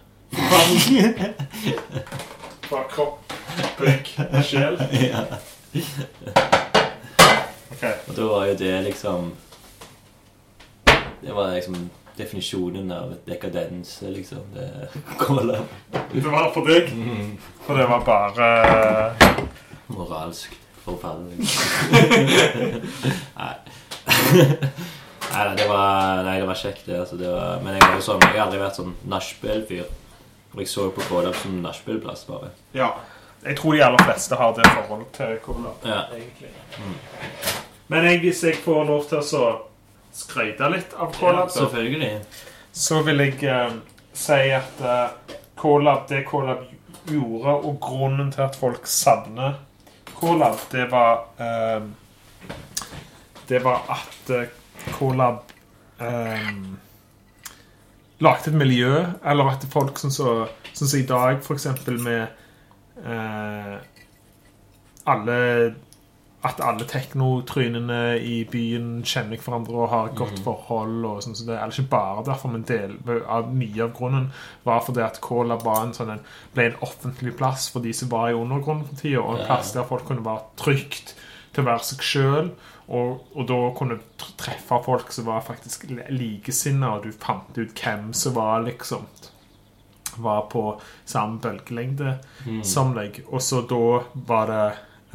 [2.62, 3.34] Fra kropp,
[3.80, 4.12] bygg,
[4.48, 4.78] sjel.
[5.12, 5.24] ja.
[7.72, 7.84] Ok.
[8.08, 9.34] Og da var jo det liksom
[11.22, 14.40] Det var liksom definisjonen av dekadense, liksom.
[14.54, 15.60] Det Cola.
[16.14, 16.90] Det var for deg.
[17.66, 19.16] For det var bare
[19.88, 21.28] Moralsk forfall.
[23.42, 23.56] nei.
[25.34, 27.00] nei, det var, nei, det var kjekt, det.
[27.00, 29.90] Altså, det var, men jeg, har, sånn, jeg har aldri vært sånn nachspiel-fyr.
[30.52, 32.52] Jeg så på Kålab som nachspielplass, bare.
[32.76, 32.92] Ja.
[33.42, 35.72] Jeg tror de aller fleste har det forholdet til cola.
[35.88, 36.02] Ja.
[36.14, 36.52] egentlig.
[37.88, 39.46] Men jeg, hvis jeg får lov til å så
[40.14, 42.12] skryte litt av cola, ja, Selvfølgelig.
[42.72, 43.74] så vil jeg eh,
[44.14, 46.68] si at uh, Colab, det Colab
[47.10, 49.58] gjorde, og grunnen til at folk savner
[50.20, 51.82] Colab, det var eh,
[53.50, 54.44] Det var at uh,
[54.96, 55.44] Colab
[56.00, 56.78] um,
[58.22, 62.28] lagde et miljø, eller at folk sånn som så, sånn så i dag, eksempel med
[63.06, 63.78] uh,
[65.10, 65.40] alle
[66.42, 71.04] at alle teknotrynene i byen kjenner hverandre og har et godt forhold.
[71.06, 72.96] og sånn så det, Eller ikke bare derfor, men del,
[73.30, 74.32] av, mye av grunnen
[74.66, 76.24] var fordi at Cola var en sånn,
[76.56, 79.74] ble en offentlig plass for de som var i undergrunnen for tida, og en plass
[79.76, 81.14] der folk kunne være trygt
[81.54, 82.52] til å være seg sjøl.
[82.92, 87.56] Og, og da kunne du treffe folk som var faktisk li- likesinna, og du fant
[87.58, 89.06] ut hvem som var liksom
[90.18, 90.64] Var på
[91.08, 92.18] samme bølgelengde
[92.68, 93.22] som deg.
[93.32, 94.66] Og så da var det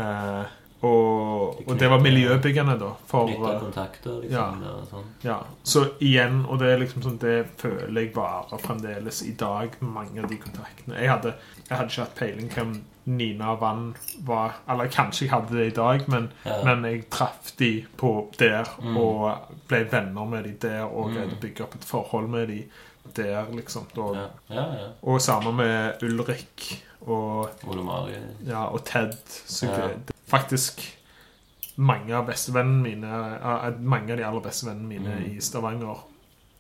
[0.00, 0.44] eh,
[0.86, 2.90] og, og det var miljøbyggende, da.
[3.10, 4.62] For, eh, kontakter, liksom.
[4.66, 5.06] Ja, sånn.
[5.26, 9.76] ja, Så igjen, og det er liksom sånn Det føler jeg varer fremdeles i dag,
[9.80, 10.98] mange av de kontaktene.
[11.00, 11.34] Jeg hadde,
[11.68, 13.94] jeg hadde ikke hatt peiling hvem Nina Vann
[14.26, 16.62] var Eller kanskje jeg hadde det i dag, men, Ja.
[16.64, 18.96] men jeg traff de på der Mm.
[18.96, 22.64] og ble venner med de der og greide å bygge opp et forhold med de
[23.14, 23.86] der, liksom.
[23.94, 24.28] Da.
[24.50, 24.64] Ja.
[25.02, 29.14] Og sammen med Ulrik og Ole ja, og Ted.
[29.46, 29.86] Så Ja.
[29.86, 30.82] det- Faktisk
[31.76, 35.36] mange av bestevennene mine Mange av de aller beste vennene mine Mm.
[35.36, 35.98] i Stavanger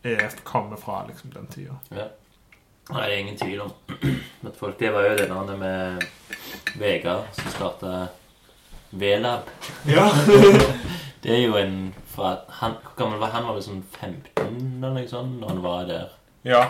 [0.06, 1.74] er, kommer fra liksom den tida.
[1.90, 2.04] Ja.
[2.88, 3.72] Det er ingen tvil om
[4.46, 6.04] at folk Det var jo det navnet med
[6.78, 8.08] Vegard som starta
[8.92, 9.48] V-lab.
[9.88, 10.06] Ja.
[11.26, 13.48] Det er jo en fra han, Hvor gammel var han?
[13.48, 14.44] Var sånn 15
[14.78, 16.12] eller noe sånt når han var der?
[16.46, 16.64] ja.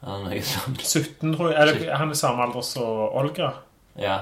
[0.00, 0.80] Han, noe sånt.
[0.80, 1.58] 17, tror jeg.
[1.60, 3.50] Er det, han er samme alder som Olga.
[4.00, 4.14] Ja.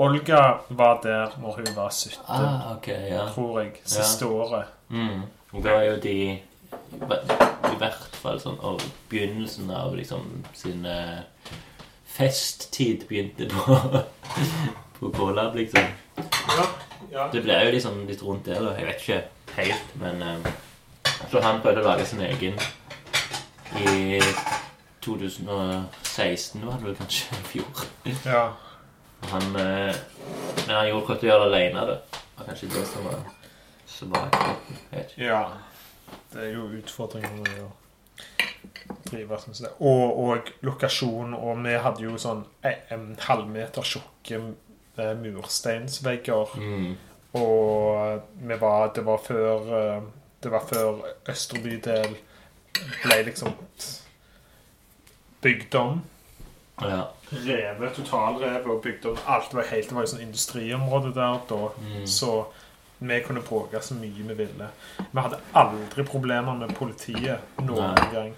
[0.00, 0.40] Olga
[0.72, 3.26] var der når hun var 17, Ah, ok, ja.
[3.34, 3.72] tror jeg.
[3.84, 4.64] Siste året.
[4.88, 5.22] Mm.
[5.52, 6.14] Det var jo de
[7.70, 11.20] I hvert fall sånn Og begynnelsen av liksom sin eh,
[12.10, 13.76] festtid begynte på
[15.00, 15.84] På K-lab, liksom.
[16.20, 16.64] Ja.
[17.12, 17.26] ja.
[17.32, 18.74] Det ble jo liksom litt rundt der, da.
[18.78, 19.20] Jeg vet ikke
[19.56, 20.50] helt, men eh,
[21.30, 22.58] Så han prøvde å lage sin egen
[23.80, 24.18] i
[25.04, 27.86] 2016, var det vel kanskje i fjor.
[28.26, 28.42] ja.
[29.28, 29.96] Han, eh,
[30.66, 31.84] men han gjorde godt å gjøre det alene.
[31.86, 31.98] Det
[32.38, 33.20] var kanskje det som var,
[33.86, 35.18] Så vet.
[35.18, 35.42] Ja.
[36.32, 37.70] Det er jo utfordringer med å
[39.10, 39.72] drive sånn som det.
[39.80, 41.34] Og, og lokasjon.
[41.36, 46.56] Og vi hadde jo sånn en halvmeter tjukke eh, mursteinsvegger.
[46.56, 46.90] Mm.
[47.40, 50.02] Og vi var, det var før eh,
[50.42, 52.14] Det var før Østre bydel
[53.02, 53.52] ble liksom
[55.44, 56.00] bygd om.
[56.80, 57.02] Ja.
[57.32, 61.58] Revet, totalrevet og bygd opp Alt var helt, det var jo sånn industriområde der da.
[61.78, 62.06] Mm.
[62.06, 62.44] Så
[63.00, 64.66] vi kunne bråke så mye vi ville.
[65.12, 68.08] Vi hadde aldri problemer med politiet noen Nei.
[68.12, 68.34] gang.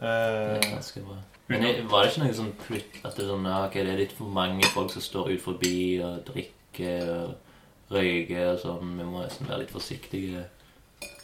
[0.00, 1.16] Det er Eh, ganske bra.
[1.48, 3.98] Men jeg- var det ikke noe sånn plutt at det er sånn okay, det er
[3.98, 7.34] litt for mange folk som står ut forbi og drikker og
[7.90, 8.96] røyker og sånn.
[8.98, 10.44] Vi må nesten være litt forsiktige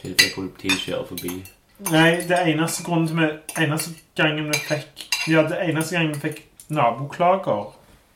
[0.01, 1.45] Til at politiet kjører forbi.
[1.91, 3.27] Nei, det eneste grunnen til vi
[3.65, 7.73] Eneste gangen vi fikk Ja, det eneste gangen vi fikk naboklager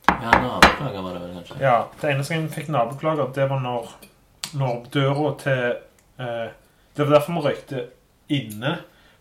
[0.09, 1.59] Ja, naboklager var det vel kanskje.
[1.61, 3.91] Ja, det eneste gangen vi fikk naboklager, det var når,
[4.59, 5.77] når døra til
[6.19, 6.49] eh,
[6.97, 7.85] Det var derfor vi røykte
[8.29, 8.77] inne.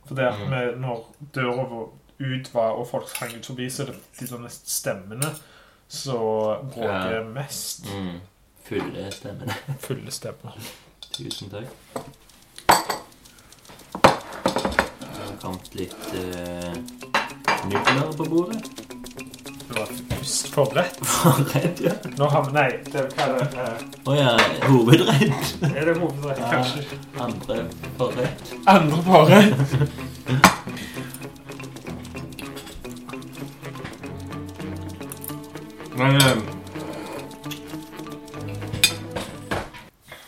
[0.08, 0.50] For det at Mm.
[0.52, 1.66] vi, når døra
[2.20, 5.30] ut var, og folk hang ut forbi, så det de sånne stemmene
[5.88, 7.24] som bråker Ja.
[7.24, 7.86] mest.
[7.94, 8.20] Mm.
[8.66, 9.54] Fulle stemmene.
[9.86, 10.58] Fulle stemmer.
[11.14, 11.66] Tusen takk.
[13.90, 16.74] Det har kommet litt uh,
[17.70, 18.79] nudler på bordet.
[19.70, 20.96] Det var først forrett.
[21.14, 21.92] Forrett, ja.
[22.18, 24.32] Nå har vi Nei, det er hva er det eh, Å ja,
[24.66, 25.52] hovedrett.
[25.70, 26.42] Er det hovedrett?
[26.50, 27.00] Kanskje.
[27.22, 27.60] Andre
[28.00, 28.54] forrett.
[28.74, 30.80] Andre forrett.
[35.98, 36.38] Men eh,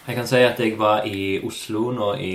[0.08, 2.34] Jeg kan si at jeg var i Oslo nå i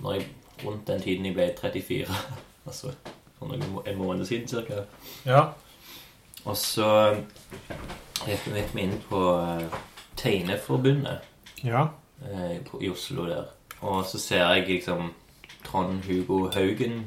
[0.00, 0.26] når jeg,
[0.64, 2.06] Rundt den tiden jeg ble 34.
[2.66, 2.94] altså
[3.36, 4.86] for noen, må- en måned siden cirka.
[5.28, 5.42] Ja.
[6.46, 6.88] Og så
[8.26, 9.78] gikk vi inn på eh,
[10.16, 11.18] Tegneforbundet
[11.64, 11.88] Ja.
[12.22, 13.50] eh, i Oslo der.
[13.80, 15.12] Og så ser jeg liksom
[15.64, 17.06] Trond Hugo Haugen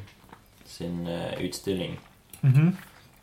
[0.66, 2.00] sin eh, utstilling.
[2.42, 2.76] -hmm.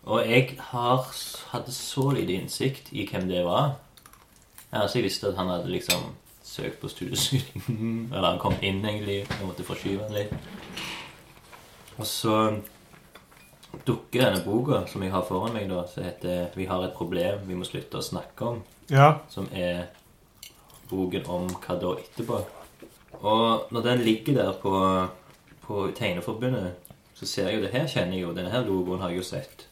[0.07, 1.07] Og jeg har,
[1.51, 3.75] hadde så lite innsikt i hvem det var.
[4.73, 6.03] Jeg visste at han hadde liksom
[6.45, 7.41] søkt på studiesyn.
[8.15, 9.17] Eller han kom inn, egentlig.
[9.17, 10.33] Jeg måtte forskyve han litt.
[11.97, 12.61] Og så
[13.85, 17.49] dukker denne boka som jeg har foran meg, da, som heter 'Vi har et problem
[17.49, 18.63] vi må slutte å snakke om'.
[18.91, 19.19] Ja.
[19.29, 19.87] Som er
[20.91, 22.45] boken om hva da etterpå.
[23.21, 25.09] Og når den ligger der på,
[25.63, 26.75] på Tegneforbundet,
[27.15, 28.35] så ser jeg jo det her kjenner jeg jo.
[28.35, 29.67] Denne her logoen har jeg jo sett.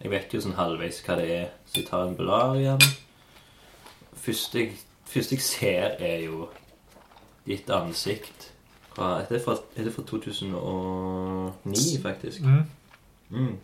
[0.00, 1.50] Jeg vet jo sånn halvveis hva det er.
[1.66, 2.80] Så jeg tar en blar igjen.
[4.24, 6.48] Første jeg, første jeg ser, er jo
[7.46, 8.50] ditt ansikt.
[8.94, 12.40] Fra, er, det fra, er det fra 2009, faktisk?
[12.46, 12.64] Mm.
[13.30, 13.56] Mm.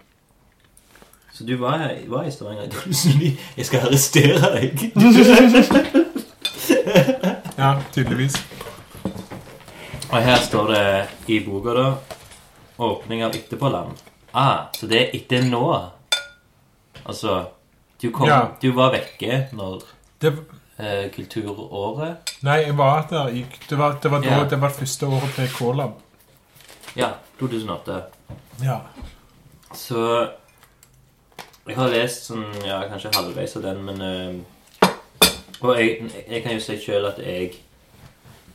[1.33, 3.39] Så du var, var i Stavanger i 2009.
[3.57, 4.93] Jeg skal arrestere deg.
[7.61, 8.37] ja, tydeligvis.
[10.11, 10.87] Og her står det
[11.31, 11.87] i boka, da
[12.81, 13.99] Åpning av etterpåland.
[14.33, 15.65] Ah, så det er etter nå.
[17.05, 17.43] Altså
[18.01, 18.47] Du, kom, Ja.
[18.63, 19.83] du var vekke når
[20.21, 20.33] Det,
[20.79, 24.45] eh, Kulturåret nei, jeg var der i Det var, det var Ja.
[24.45, 25.91] det var første året til K-lab.
[26.97, 28.03] Ja, 2008.
[28.63, 28.79] Ja.
[29.75, 30.03] Så
[31.67, 34.89] Jeg har lest sånn Ja, kanskje halvveis av den, men eh,
[35.61, 37.59] Og jeg, jeg kan jo si sjøl at jeg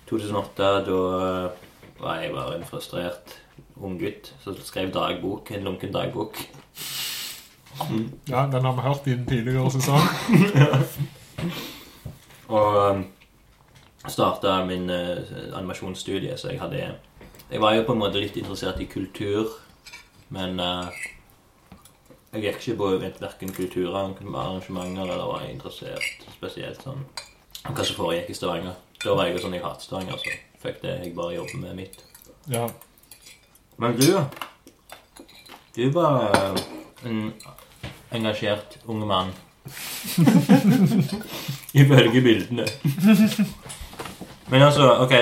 [0.10, 0.98] 2008, da
[1.98, 3.34] var jeg bare en frustrert
[3.82, 5.50] ung gutt som skrev dagbok.
[5.52, 6.38] En lunken dagbok.
[8.32, 10.06] ja, den har vi hørt i den tidligere sesong.
[12.56, 13.06] Og um,
[14.08, 15.18] starta min uh,
[15.58, 16.92] animasjonsstudie, så jeg hadde
[17.50, 19.50] Jeg var jo på en måte litt interessert i kultur,
[20.36, 20.90] men uh,
[22.34, 22.90] jeg gikk ikke på
[23.22, 27.06] verken kulturarrangementer eller var interessert spesielt sånn
[27.66, 28.76] hva som foregikk i Stavanger.
[29.02, 31.80] Da var jeg jo sånn jeg hater Stavanger, så fikk det, jeg bare jobber med
[31.80, 32.04] mitt.
[32.52, 32.68] Ja.
[33.82, 34.12] Men du?
[35.76, 36.62] Du var uh,
[37.08, 37.32] en
[38.14, 39.34] engasjert ung mann.
[41.82, 42.68] Ifølge bildene.
[44.52, 45.16] Men altså, ok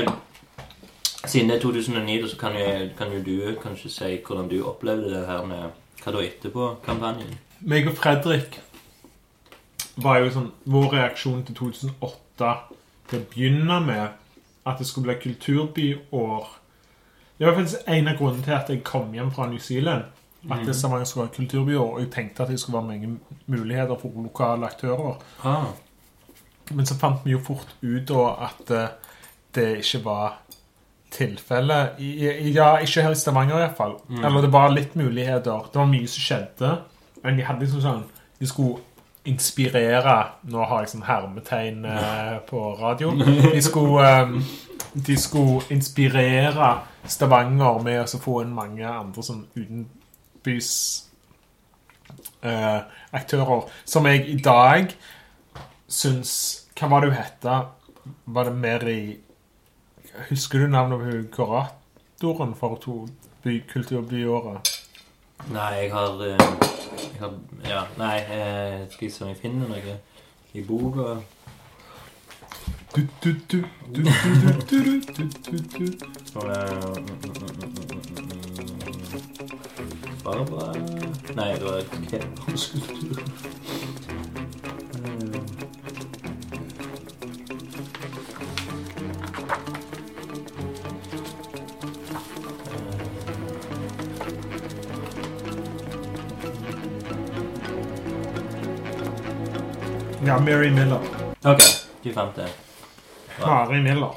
[1.26, 5.10] Siden det er 2009, så kan jo, kan jo du kanskje si hvordan du opplevde
[5.14, 5.70] det her med
[6.04, 7.38] Hva da etterpå-kampanjen?
[7.62, 8.58] Meg og Fredrik
[10.04, 12.50] var jo sånn Vår reaksjon til 2008
[13.10, 14.20] til å begynne med
[14.68, 16.50] at det skulle bli kulturbyår
[17.38, 20.04] Det var faktisk en av grunnene til at jeg kom hjem fra New Zealand.
[20.52, 23.96] At det Stavanger skulle være kulturbyår, og jeg tenkte at det skulle være mange muligheter
[24.00, 25.22] for lokale aktører.
[25.44, 25.72] Ah,
[26.72, 29.14] Men så fant vi jo fort ut da at eh,
[29.56, 30.43] det ikke var
[31.14, 32.00] tilfellet.
[32.00, 33.94] I- Ja, ikke her i Stavanger i hvert fall.
[34.24, 35.70] Eller det var litt muligheter.
[35.72, 36.72] Det var mye som skjedde.
[37.24, 38.04] Men de hadde liksom sånn
[38.40, 38.80] De skulle
[39.26, 40.16] inspirere
[40.52, 43.14] Nå har jeg sånn hermetegn eh, på radio.
[43.16, 44.34] De skulle, eh,
[44.96, 46.74] de skulle inspirere
[47.08, 50.74] Stavanger med å få inn mange andre sånn utenbys
[52.44, 52.82] eh,
[53.14, 53.70] aktører.
[53.86, 54.94] Som jeg i dag
[55.88, 56.36] syns
[56.76, 57.58] Hva var det hun hette?
[58.34, 59.00] Var det Meri
[60.14, 63.08] Husker du navnet på kuratoren for to
[63.44, 64.70] by, kulturbyåret?
[65.52, 66.38] Nei, jeg har, eh,
[67.14, 67.34] jeg har
[67.66, 69.98] Ja, nei, eh, skal jeg se om jeg finner noe
[70.54, 71.16] i boka.
[72.96, 73.64] Du, du, du,
[73.96, 74.04] du,
[74.70, 75.04] du,
[100.34, 101.00] Ja, Mary Miller.
[101.44, 101.60] Ok,
[102.02, 102.48] du fant det.
[103.40, 104.16] Mari Miller.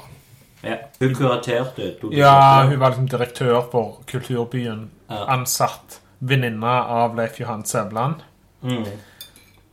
[0.61, 0.77] Ja.
[0.99, 2.17] Hun kuraterte 2008.
[2.17, 4.89] Ja, hun var liksom direktør for Kulturbyen.
[5.09, 5.25] Ja.
[5.35, 8.23] Ansatt venninne av Leif Johan Sævland.
[8.63, 8.87] Mm.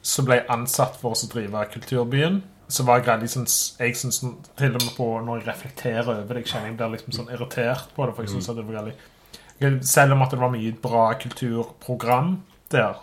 [0.02, 2.42] Så ble ansatt for å drive Kulturbyen.
[2.68, 3.48] Så var jeg liksom,
[3.80, 6.94] jeg synes til og med på Når jeg reflekterer over det, jeg kjenner jeg blir
[6.98, 8.18] liksom sånn irritert på det.
[8.18, 12.36] For jeg synes at det var veldig Selv om at det var mye bra kulturprogram
[12.72, 13.00] der,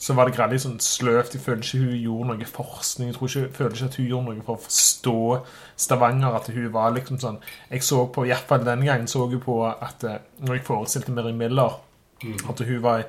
[0.00, 1.34] så var det gradvis sånn sløvt.
[1.36, 3.10] Jeg føler ikke hun gjorde noe forskning.
[3.10, 5.16] Jeg tror ikke, jeg føler ikke at hun gjorde noe for å forstå
[5.84, 6.36] Stavanger.
[6.38, 7.36] At hun var liksom sånn
[7.68, 10.64] Jeg så på, i hvert fall den gangen så jeg på at eh, når jeg
[10.70, 11.76] forestilte Miri Miller
[12.48, 13.04] At hun var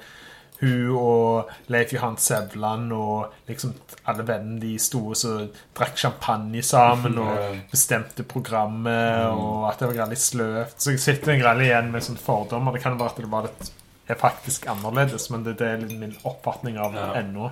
[0.62, 3.72] hun og Leif Johan Sevland og liksom
[4.12, 9.90] alle vennene de sto og så drakk champagne sammen og bestemte programmet, og at det
[9.90, 10.78] var litt sløvt.
[10.78, 12.76] Så jeg sitter egentlig igjen med sånne fordommer.
[12.76, 13.72] Det kan være at det var litt
[14.12, 17.14] er faktisk annerledes, men det, det er litt min oppfatning av det Ja.
[17.22, 17.52] ennå.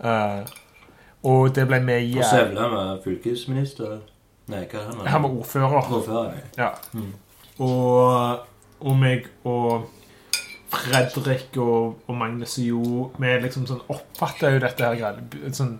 [0.00, 0.40] Eh,
[1.28, 3.98] og det ble med Og Sevla, Sævland var fylkesminister.
[4.48, 5.06] Nei, hva er han?
[5.06, 5.92] Han var ordfører.
[5.92, 6.42] ordfører.
[6.56, 6.70] ja.
[6.94, 7.12] Mm.
[7.58, 8.38] Og,
[8.80, 9.88] og meg og
[10.70, 15.78] Fredrik og, og Magnus Jo Vi liksom sånn oppfatta jo dette her greia sånn,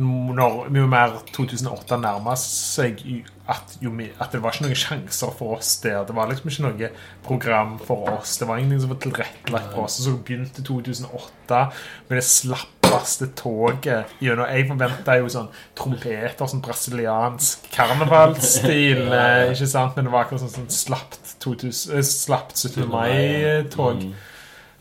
[0.00, 3.02] når jo mer 2008 nærma seg
[3.50, 3.90] at, jo,
[4.22, 6.04] at det var ikke noen sjanser for oss der.
[6.08, 6.90] Det var liksom ikke noe
[7.26, 8.36] program for oss.
[8.40, 9.98] Det var ingenting som var tilrettelagt for oss.
[10.00, 11.60] Og så begynte 2008
[12.08, 19.04] med det slappeste toget gjennom Jeg forventa jo sånn trompeter, sånn brasiliansk karnevalsstil.
[19.12, 19.96] eh, Ikke sant?
[19.98, 22.86] Men det var akkurat sånn, sånn slapt, 2000, eh, slapt 17.
[22.90, 24.06] mai-tog.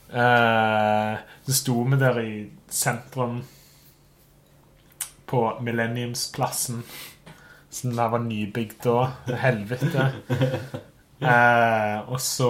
[0.09, 2.33] Så sto vi der i
[2.69, 3.41] sentrum
[5.29, 6.83] på Millenniumsplassen.
[7.69, 9.11] Som der var nybygd da.
[9.45, 10.11] Helvete.
[11.19, 12.49] Eh, og så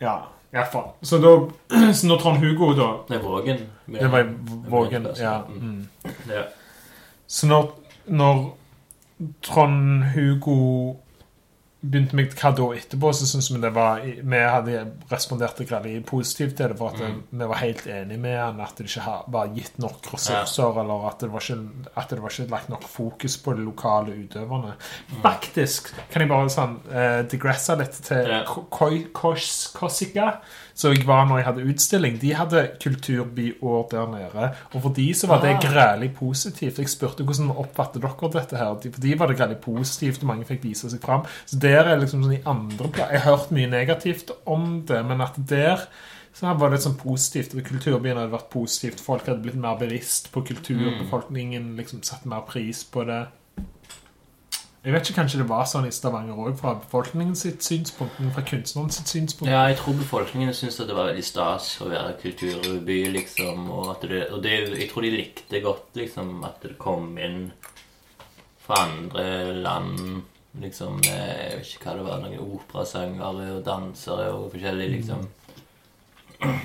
[0.00, 0.14] Ja,
[0.48, 0.94] iallfall.
[1.04, 1.32] Så da
[1.92, 3.58] Så når Trond Hugo, da Nei, Vågen.
[3.84, 4.30] Det var i
[4.72, 5.06] Vågen.
[5.20, 5.42] Ja.
[5.48, 5.60] Mm.
[5.60, 6.12] Mm.
[6.30, 6.46] ja.
[7.26, 7.68] Så når,
[8.06, 8.56] når
[9.42, 10.96] Trond Hugo
[11.90, 16.56] begynte med hva da etterpå, så syns vi det var Vi hadde respondert veldig positivt
[16.58, 19.52] til det, for at det, vi var helt enige med han at det ikke var
[19.56, 23.38] gitt nok ressurser, eller at det, var ikke, at det var ikke lagt nok fokus
[23.42, 24.74] på de lokale utøverne.
[25.22, 28.42] Faktisk kan jeg bare sånn uh, digresse litt til Ja.
[29.76, 30.30] Korsika,
[30.76, 32.18] så jeg var når jeg hadde utstilling.
[32.20, 35.60] De hadde kulturbyår der nede, og for de så var det Ah.
[35.62, 36.78] grælig positivt.
[36.78, 38.74] Jeg spurte hvordan oppfatter dere dette her.
[38.92, 41.24] For de var det grælig positivt, og mange fikk vise seg fram.
[41.46, 45.04] Så der er liksom sånn i andre plass Jeg har hørt mye negativt om det,
[45.06, 45.86] men at der
[46.34, 47.54] så her var det sånn positivt.
[47.64, 49.00] Kulturbyen hadde vært positivt.
[49.00, 50.92] Folk hadde blitt mer bevisst på kultur.
[51.00, 53.26] Befolkningen liksom satte mer pris på det.
[54.86, 58.30] Jeg vet ikke, Kanskje det var sånn i Stavanger òg, fra befolkningen sitt synspunkt, men
[58.30, 59.50] fra kunstneren sitt synspunkt.
[59.50, 63.64] Ja, jeg tror befolkningen syntes det var veldig stas å være kulturby, liksom.
[63.74, 67.48] Og, det, og det, jeg tror de likte godt liksom, at det kom inn
[68.62, 70.22] fra andre land.
[70.62, 75.26] Liksom, jeg vet ikke hva det var, noen operasangere og dansere og forskjellig, liksom.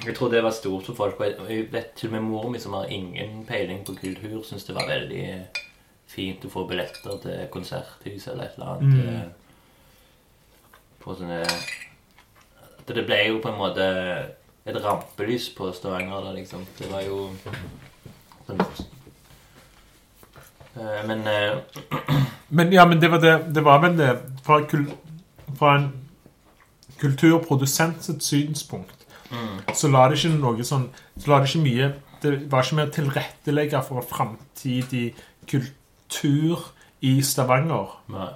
[0.06, 1.26] Jeg tror det var stort for folk.
[1.26, 4.70] Og jeg vet til og med mor mi, som har ingen peiling på kultur, syntes
[4.70, 5.26] det var veldig
[6.12, 8.92] fint å få billetter til konserthus eller et eller annet.
[8.92, 9.30] Mm.
[11.02, 13.86] På sånne at det ble jo på en måte
[14.66, 16.26] et rampelys på Stavanger.
[16.28, 16.66] Da, liksom.
[16.78, 17.30] Det var jo
[18.48, 18.66] sånn
[20.76, 21.58] Eh, Men eh,
[22.48, 24.12] Men ja, men det var, det, det var vel det
[24.44, 24.86] fra, kul,
[25.60, 25.92] fra en
[27.00, 28.98] kulturprodusent sitt synspunkt.
[29.74, 31.86] Så la det ikke noe sånn Så la det ikke mye
[32.20, 35.14] Det var ikke mer tilrettelegge for framtidig
[35.48, 35.70] kultur
[37.02, 37.98] i Stavanger.
[38.10, 38.30] nei.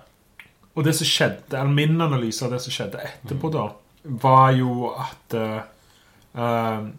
[0.75, 3.69] Og det som skjedde, eller min analyse av det som skjedde etterpå, da,
[4.03, 5.61] var jo at uh,
[6.35, 6.89] uh,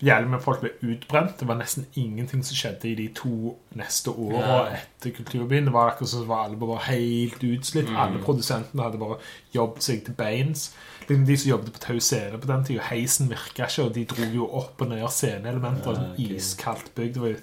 [0.00, 1.34] jævlig med folk ble utbrent.
[1.40, 4.78] Det var nesten ingenting som skjedde i de to neste åra Ja.
[4.78, 5.68] etter Kulturbyen.
[5.68, 7.88] Det var akkurat som var alle bare helt utslitt.
[7.92, 9.18] Alle produsentene hadde bare
[9.54, 10.70] jobbet seg til beins.
[11.08, 14.04] Liksom De som jobbet på Tau Scene på den tida, heisen virka ikke, og de
[14.04, 15.92] dro jo opp og ned sceneelementer.
[15.92, 16.24] Ja, okay.
[16.24, 16.36] ok.
[16.40, 17.14] Iskaldt bygd.
[17.14, 17.36] Det var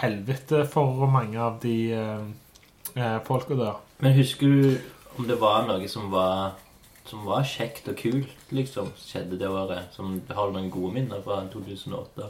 [0.00, 2.20] helvete for mange av de eh,
[2.96, 3.74] eh, folka der.
[4.00, 4.78] Men husker du
[5.18, 6.52] om det var noe som var
[7.10, 9.82] som var kjekt og kult, liksom, skjedde det året?
[9.96, 12.28] Som Har du noen gode minner fra 2008?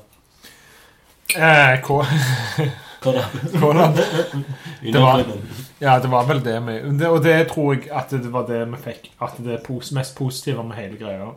[1.37, 2.05] Eh, Hva
[3.05, 3.25] da?
[3.61, 3.93] Hvordan?
[5.05, 5.25] var-
[5.81, 6.75] Ja, det var vel det vi
[7.09, 9.61] Og det tror jeg at det var det vi fikk At det
[9.97, 11.31] mest positive med hele greia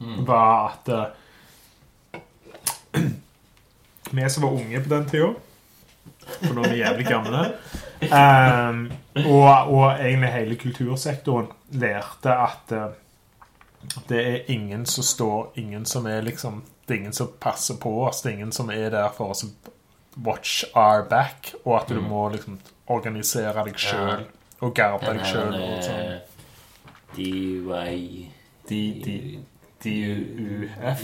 [0.00, 0.26] Mm.
[0.28, 1.06] var at eh,
[4.10, 5.32] Vi som var unge på den tida
[6.42, 7.44] For nå er vi jævlig gamle
[7.96, 8.90] Um,
[9.24, 11.46] og, og egentlig hele kultursektoren
[11.80, 12.90] lærte at uh,
[14.10, 17.94] det er ingen som står Ingen som er liksom Det er ingen som passer på
[18.04, 18.20] oss.
[18.22, 19.44] Det er ingen som er der for oss
[20.24, 22.08] watch our back, og at du Mm.
[22.08, 24.26] må liksom organisere deg sjøl
[24.60, 25.54] og garde deg sjøl.
[25.54, 26.20] eh.
[27.16, 28.28] DY
[29.84, 31.02] DUF.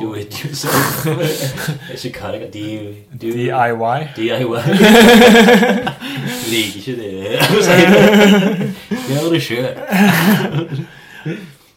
[0.00, 1.06] Do it, yourself.
[1.06, 3.98] Jeg ikke hva det DIY.
[4.16, 4.60] DIY.
[6.50, 7.12] Liker ikke det.
[9.08, 9.74] Gjør det sjøl.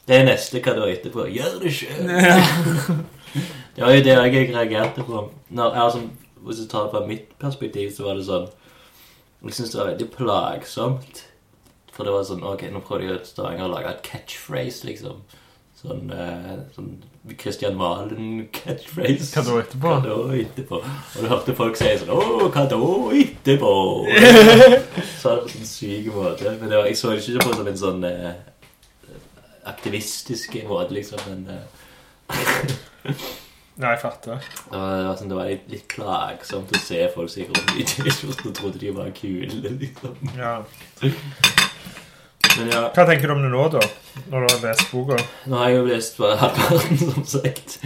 [0.08, 1.28] Det er neste hva du har etterpå.
[1.36, 2.08] Gjør det sjøl.
[3.76, 5.26] Det var jo det jeg reagerte på.
[5.50, 6.02] Når, altså,
[6.48, 8.48] hvis du tar det fra mitt perspektiv, så var det sånn
[9.44, 11.22] Jeg syns det var veldig plagsomt.
[11.92, 15.20] For det var sånn Ok, nå prøvde jeg å lage et catchphrase, liksom.
[15.80, 16.90] Sånn, eh, sånn
[17.40, 19.30] Christian Valen-catchphrase.
[19.32, 19.92] Hva da etterpå?
[19.94, 20.80] Hva da etterpå?
[20.84, 22.80] Og du hørte folk si sånn Å, hva da
[23.22, 23.70] etterpå?
[25.22, 26.52] Så på en syk måte.
[26.60, 28.34] Men det var, jeg så det ikke på som en sånn eh,
[29.72, 31.24] aktivistisk måte, liksom.
[31.30, 31.64] Men eh,
[33.80, 34.44] Nei, jeg fatter.
[34.44, 37.56] det var, det var, sånn, det var litt, litt plagsomt å se folk som gikk
[37.56, 40.20] rundt i T-skjorte og trodde de var kule, liksom.
[40.36, 40.58] Ja.
[42.58, 43.82] Ja, Hva tenker du om det nå, da?
[44.32, 45.18] Når du har lest boka?
[45.48, 47.78] nå har jeg jo lest bare halvparten, som sagt.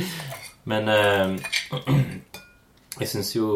[0.69, 1.33] Men eh,
[3.01, 3.49] jeg syns jo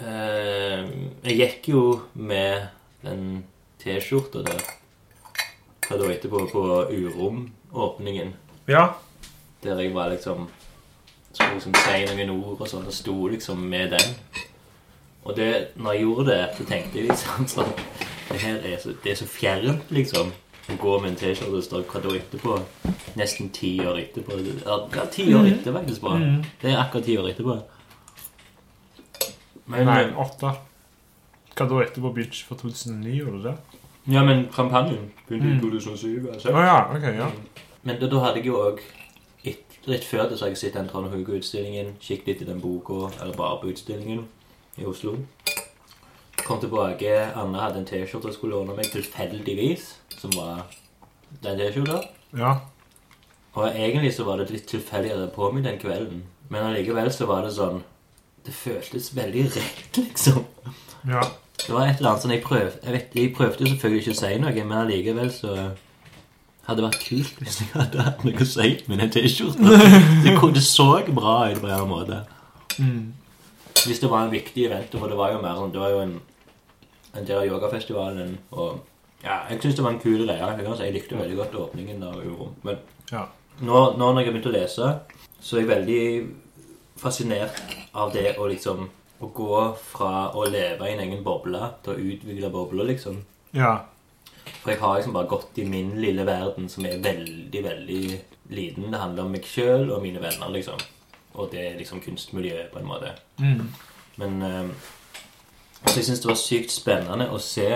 [0.00, 0.86] eh,
[1.26, 1.82] Jeg gikk jo
[2.14, 2.68] med
[3.04, 3.42] den
[3.82, 4.62] T-skjorta der
[5.82, 6.62] hva da etterpå på
[6.94, 8.30] Urom-åpningen.
[8.70, 8.84] Ja.
[9.64, 10.46] Der jeg var liksom
[11.34, 14.14] Skulle liksom si noen ord og sånn, og sto liksom med den.
[15.24, 17.70] Og det, når jeg gjorde det, så tenkte jeg liksom sånn
[18.28, 20.32] Det her er så, det er så fjernt, liksom.
[20.70, 22.56] Å gå med en T-skjorte og stå hva da etterpå.
[23.18, 24.38] Nesten ti år etterpå.
[24.64, 26.00] Ja, ti år etter, faktisk.
[26.02, 26.18] bare.
[26.18, 26.44] Mhm.
[26.62, 27.56] Det er akkurat ti år etterpå.
[29.66, 30.52] Men, Nei, åtte.
[31.56, 33.56] Hva da etterpå Beach for 2009, gjorde du det?
[34.10, 35.60] Ja, men kampanjen begynte i Mm.
[35.60, 36.28] 2007.
[36.32, 36.48] Altså.
[36.48, 36.50] Altså.
[36.50, 37.30] ja, ok, ja.
[37.82, 38.80] Men da, da hadde jeg jo òg
[39.88, 43.08] Rett før det så har jeg sett den Trond Hauge-utstillingen, Kikket litt i den boka,
[43.20, 44.28] eller bare på utstillingen
[44.78, 45.16] i Oslo.
[46.42, 47.12] Kom tilbake.
[47.38, 50.64] Anne hadde en T-skjorte og skulle låne meg tilfeldigvis, som var
[51.44, 52.00] den T-skjorta.
[52.38, 52.56] Ja.
[53.52, 56.24] Og egentlig så var det litt tilfeldig at jeg på meg den kvelden.
[56.52, 57.82] Men allikevel så var det sånn
[58.44, 60.42] Det føltes veldig rett, liksom.
[61.08, 61.22] ja.
[61.62, 64.18] Det var et eller annet sånn jeg prøvde Jeg, vet, jeg prøvde selvfølgelig ikke å
[64.18, 65.52] si noe, men allikevel så
[66.66, 69.78] hadde det vært kult hvis jeg hadde hatt noe å si med den T-skjorta.
[70.24, 72.20] Det, det så bra ut på en måte.
[72.78, 73.12] Mm.
[73.86, 76.00] Hvis det var en viktig event, for det var jo mer sånn Det var jo
[76.04, 76.14] en,
[77.14, 78.80] en del av yogafestivalen, og
[79.22, 80.38] ja, jeg syns det var en kul greie.
[80.38, 82.54] Jeg, jeg likte veldig godt åpningen av Urom.
[82.66, 82.78] Men
[83.12, 83.26] Ja.
[83.60, 84.88] nå, nå når jeg har begynt å lese,
[85.40, 86.02] så er jeg veldig
[87.02, 87.60] fascinert
[87.94, 88.88] av det å liksom
[89.22, 93.20] Å gå fra å leve i en egen boble til å utvikle bobler, liksom.
[93.54, 93.84] Ja.
[94.64, 98.00] For jeg har liksom bare gått i min lille verden, som er veldig, veldig
[98.50, 98.88] liten.
[98.90, 100.82] Det handler om meg sjøl og mine venner, liksom.
[101.34, 103.12] Og det er liksom kunstmiljøet, på en måte.
[103.38, 103.68] Mm.
[104.16, 104.68] Men eh,
[105.86, 107.68] Så jeg syns det var sykt spennende å se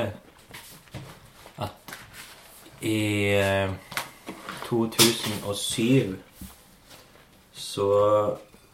[1.59, 1.97] at
[2.81, 2.99] i
[3.35, 3.73] eh,
[4.69, 6.17] 2007
[7.57, 7.89] så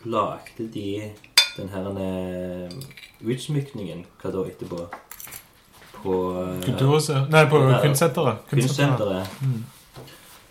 [0.05, 1.13] lagde de
[1.57, 2.75] den her eh,
[3.23, 4.89] utsmykningen Hva da etterpå?
[6.03, 7.31] På eh, Kulturhuset?
[7.31, 8.45] Nei, på kunstsenteret.
[8.51, 9.41] Kunstsenteret.
[9.41, 9.65] Mm.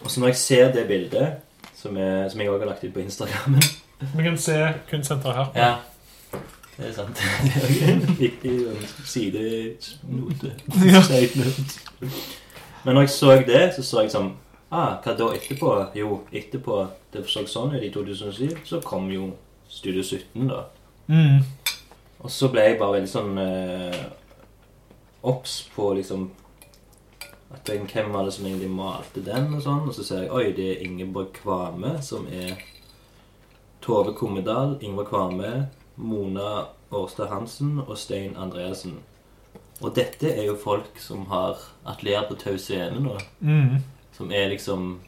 [0.01, 1.41] Og så når jeg ser det bildet,
[1.75, 1.97] som,
[2.29, 3.61] som jeg også har lagt ut på Instagrammen
[4.01, 4.57] Vi kan se
[4.89, 5.47] kunstsenteret her.
[5.55, 5.75] Ja,
[6.77, 7.17] det er sant.
[7.45, 8.59] Det er en viktig
[9.05, 10.55] sidenote.
[12.83, 14.31] Men når jeg så det, så så jeg sånn
[14.71, 15.73] ah, Hva da etterpå?
[15.95, 19.31] Jo, etterpå det så sånn ut i 2007, så kom jo
[19.69, 20.63] Studio 17, da.
[21.07, 21.43] Mm.
[22.19, 24.01] Og så ble jeg bare veldig sånn eh,
[25.75, 26.29] på liksom
[27.51, 29.53] at Hvem var det som egentlig malte den?
[29.53, 32.55] Og sånn Og så ser jeg oi, det er Ingeborg Kvame, som er
[33.81, 38.99] Tove Kommedal, Ingvar Kvame, Mona Årstad Hansen og Stein Andreassen.
[39.81, 41.57] Og dette er jo folk som har
[41.89, 43.15] atelier på Tau Scene nå.
[43.39, 43.79] Mm.
[44.13, 44.99] Som er liksom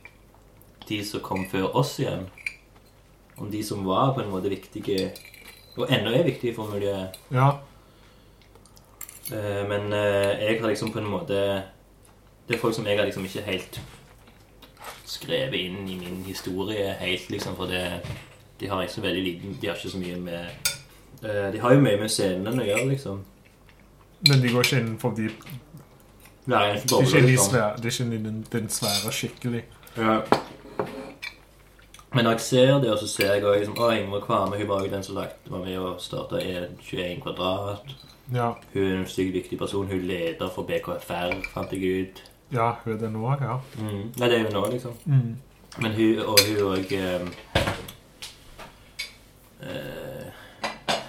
[0.88, 2.26] de som kom før oss igjen.
[3.38, 5.12] Om de som var på en måte viktige
[5.74, 7.16] Og ennå er viktige for miljøet.
[7.34, 7.48] Ja.
[9.34, 11.64] Eh, men eh, jeg har liksom på en måte
[12.46, 13.80] Det er folk som jeg har liksom ikke helt
[15.06, 18.02] skrevet inn i min historie helt, liksom, for det
[18.64, 20.72] De har ikke så veldig liten De har ikke så mye med
[21.24, 23.22] eh, De har jo mye med scenen å gjøre, liksom.
[24.30, 25.28] Men de går ikke innenfor de
[26.46, 27.52] Hver Det er ikke, de liksom.
[27.52, 29.64] svære, det er ikke den, den svære skikkelig.
[29.98, 30.16] Ja.
[32.14, 34.68] Men når jeg ser det, og så ser jeg også liksom, Å, Ingrid Kvame hun
[34.70, 37.96] var jo den som lagt, var med og starta E21 Kvadrat.
[38.34, 39.88] Ja, Hun er en sykt viktig person.
[39.88, 42.22] Hun leder for BKFR, fant jeg ut.
[42.54, 43.58] ja hun er det nå, ja.
[43.80, 44.04] Mm.
[44.20, 44.94] Nei, det er hun nå, liksom.
[45.06, 45.34] Mm.
[45.82, 46.94] Men hun og hun òg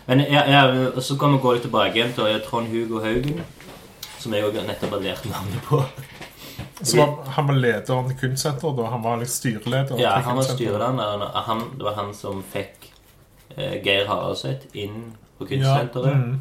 [0.07, 3.41] Men ja, ja, så kan vi gå litt tilbake igjen til Trond Hugo Haugen,
[4.21, 5.81] som jeg også nettopp har lært navnet på.
[6.85, 8.89] Så var, han var lederen til kunstsenteret da?
[8.91, 9.99] Han var litt styreleder?
[9.99, 11.79] Ja, han var kunstsenteret.
[11.79, 12.89] det var han som fikk
[13.57, 16.17] eh, Geir Haraldseth inn på Ja, kunstsenteret.
[16.19, 16.41] mm.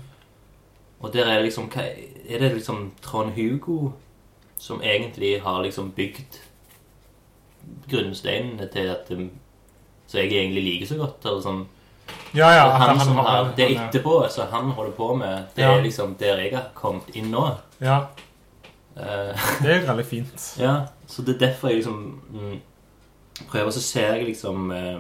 [1.03, 3.93] Og der er det liksom Er det liksom Trond Hugo
[4.57, 6.39] som egentlig har liksom bygd
[7.91, 9.29] grunnsteinene til at Som
[10.07, 11.25] Så jeg egentlig liker så godt?
[11.25, 11.65] Eller sånn
[12.33, 12.63] Ja, ja.
[12.65, 15.71] det, er han som har- det er- etterpå så han holder på med, det Ja.
[15.77, 17.57] er liksom der jeg har kommet inn nå.
[17.81, 18.05] Ja,
[18.95, 19.33] Eh,
[19.63, 20.53] det er veldig fint.
[20.59, 22.59] ja, Så det er derfor jeg liksom mm,
[23.49, 24.99] prøver, så ser jeg liksom eh,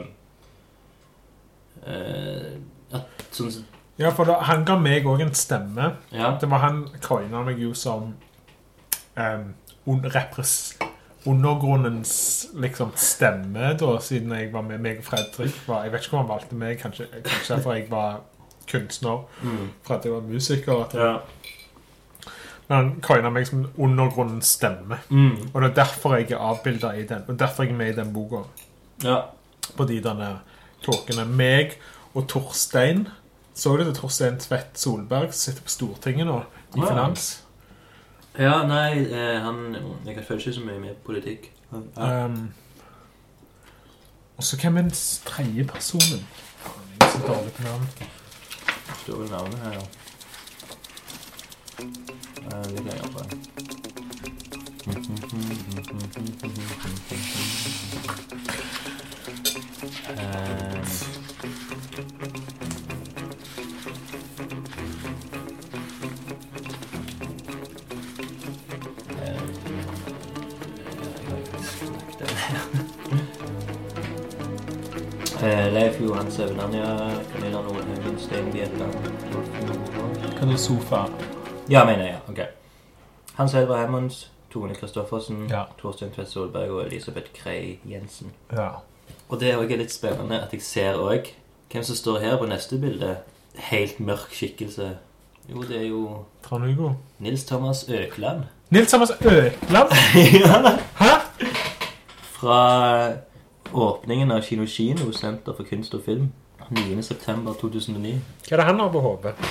[1.87, 2.57] eh,
[2.93, 3.51] at sånn
[3.99, 5.91] Ja, for da, han ga meg òg en stemme.
[6.11, 6.31] Ja.
[6.41, 8.15] Det var han coina meg jo som
[9.15, 9.53] um,
[10.09, 10.73] repres
[11.25, 15.55] undergrunnens liksom stemme, da, siden jeg var med meg og Fredrik.
[15.67, 18.19] Var, jeg vet ikke hvor han valgte meg, kanskje, kanskje fordi jeg var
[18.71, 19.69] kunstner, Mm.
[19.83, 20.83] for at jeg var musiker.
[20.85, 21.17] At jeg, Ja.
[22.69, 24.97] Men han coina meg som undergrunnens stemme.
[25.09, 25.49] Mm.
[25.53, 28.01] Og det er derfor jeg er avbilda i den, og derfor jeg er med i
[28.01, 28.43] den boka.
[29.03, 29.21] ja.
[29.77, 30.39] På de derne
[30.83, 31.25] tåkene.
[31.25, 31.77] Meg
[32.13, 33.07] og Torstein.
[33.55, 33.95] Så du det?
[33.95, 36.41] Torstein Tvedt Solberg som sitter på Stortinget nå,
[36.75, 37.42] i finans.
[38.39, 39.75] Ja, nei, eh, han
[40.05, 41.51] Jeg føler ikke så mye med politikk.
[41.97, 42.25] Ja.
[42.25, 42.53] Um,
[44.37, 44.91] og så hvem er den
[45.25, 46.25] tredje personen?
[46.57, 47.87] Faen, jeg er så dårlig på navn.
[49.03, 49.81] står vel navnet her, ja.
[52.51, 53.19] Eh, Litt lenger på.
[75.73, 76.85] Leif Johan Søvnanja,
[77.33, 78.93] Camilla Nordhaugen, Stein Bjelland.
[80.39, 81.01] Hva er sofa?
[81.69, 82.17] Ja, mener jeg.
[82.29, 82.39] ok.
[83.35, 85.63] Hans Edvard Hemmons, Tone Kristoffersen, Ja.
[85.81, 88.31] Torstein Tvedt Solberg og Elisabeth Krei Jensen.
[88.51, 88.69] Ja.
[89.29, 91.31] Og det er også litt spennende at jeg ser òg
[91.71, 93.15] hvem som står her på neste bilde.
[93.55, 94.91] Helt mørk skikkelse.
[95.49, 96.91] Jo, det er jo Trond Hugo.
[97.19, 98.43] Nils Thomas Økland.
[98.69, 99.89] Nils Thomas Økland?
[100.45, 100.77] ja.
[102.43, 103.13] Fra
[103.71, 106.25] åpningen av Kino Kino, Senter for kunst og film.
[106.73, 108.17] 9.9.2009.
[108.47, 109.33] Hva er det han har på hodet?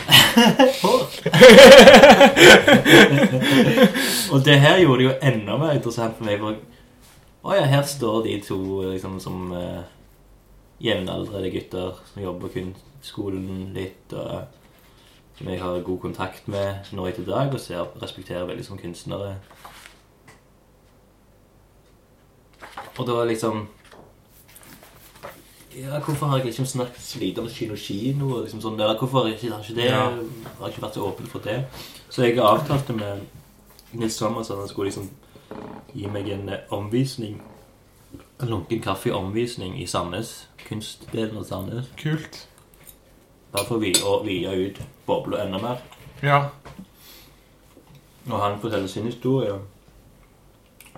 [4.32, 6.36] Og det her gjorde det jo enda mer interessant for meg.
[6.44, 6.52] For
[7.48, 9.80] å ja, her står de to liksom som uh,
[10.84, 14.44] jevnaldrende gutter som jobber på kunstskolen litt, og
[15.38, 19.38] som jeg har god kontakt med nå etter dag, og ser, respekterer veldig som kunstnere.
[22.98, 23.68] Og da liksom
[25.76, 28.26] Ja, hvorfor har jeg liksom snakket så lite om Kino Kino?
[28.36, 30.00] Og liksom sånn, ja, hvorfor har jeg ikke, har ikke det Ja.
[30.58, 31.64] Har jeg ikke vært så åpen for det?
[32.10, 33.22] Så jeg avtalte med
[33.92, 35.08] Nils Thomas at han skulle liksom
[35.94, 37.40] gi meg en eh, omvisning.
[38.40, 40.46] En lunken kaffe-omvisning i Sandnes.
[40.68, 41.88] Kunstdelen av Sandnes.
[41.96, 42.46] Kult.
[43.52, 45.80] Bare for å vi- å vide ut bobla enda mer.
[46.22, 46.50] Ja.
[48.30, 49.58] Og han forteller sin historie.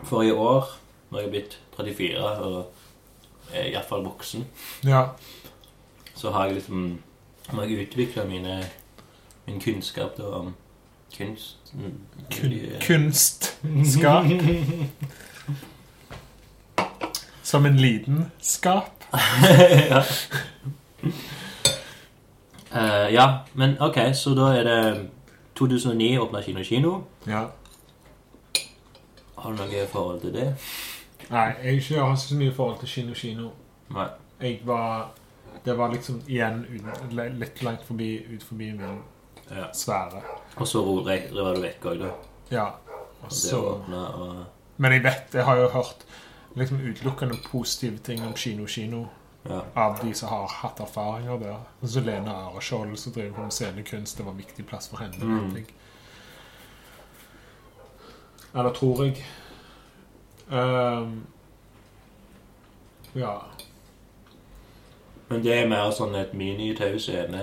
[0.04, 0.66] For i år,
[1.10, 2.72] når jeg er blitt 34 og
[3.52, 4.46] er iallfall voksen,
[4.84, 5.06] Ja.
[6.14, 6.98] så har jeg liksom
[7.52, 8.62] Må jeg utvikle mine,
[9.46, 10.54] min kunnskap da om
[11.18, 11.74] kunst.
[12.32, 12.54] Kun
[12.86, 14.24] kunstskap.
[17.42, 19.04] Som en lidenskap.
[19.90, 20.02] ja.
[22.74, 25.08] Uh, ja, men ok, så da er det
[25.54, 26.94] 2009 åpna Kino Kino.
[27.26, 27.44] Ja.
[29.38, 30.48] Har du noe forhold til det?
[31.30, 33.50] Nei, jeg ikke- har ikke så mye forhold til kino kino.
[33.90, 34.08] Nei.
[34.40, 35.10] Jeg var
[35.64, 39.00] Det var liksom igjen uten- litt langt forbi ut forbi min
[39.50, 39.70] Ja.
[39.72, 40.22] sfære.
[40.56, 42.10] Og så var du vekk òg, da.
[42.50, 42.70] Ja.
[43.28, 44.44] Så åpnet, og
[44.76, 46.04] Men jeg vet, jeg har jo hørt
[46.56, 49.06] liksom utelukkende positive ting om kino kino.
[49.48, 49.60] Ja.
[49.76, 51.56] av de som har hatt erfaringer der.
[51.84, 54.16] Så Lene Areskjold, som driver på med scenekunst.
[54.16, 55.16] Det var en viktig plass for henne.
[55.20, 55.66] Mm.
[58.54, 59.24] Eller tror jeg.
[60.50, 61.26] Ehm,
[63.14, 63.34] ja.
[65.28, 67.40] Men det er mer sånn et mini-tau scene.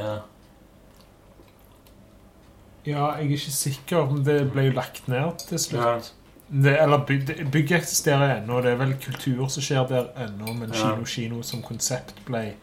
[2.86, 5.82] ja, jeg er ikke sikker, om det ble lagt ned til slutt.
[5.86, 6.00] Ja.
[6.52, 8.58] Det, eller bygget eksisterer ennå.
[8.62, 10.76] Det er vel kultur som skjer der ennå, men Ja.
[10.96, 12.56] kino-kino som konsept ble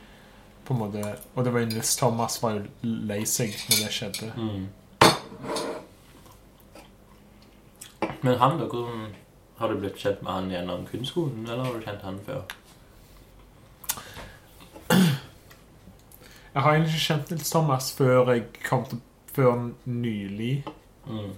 [0.66, 3.92] på en måte Og det var jo Nils Thomas var jo lei seg når det
[3.92, 4.32] skjedde.
[4.36, 4.68] Mm.
[8.22, 8.66] Men han, da?
[8.66, 9.14] Hvordan
[9.58, 12.42] har du blitt kjent med han gjennom kunstskolen, eller har du kjent han før?
[16.54, 19.00] Jeg har egentlig ikke kjent Nils Thomas før jeg kom til
[19.38, 20.64] Før nylig.
[21.06, 21.34] Mm.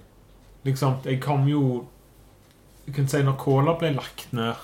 [0.65, 1.87] Liksom, jeg kom jo
[2.87, 4.55] Jeg kan si når Cola ble lagt ned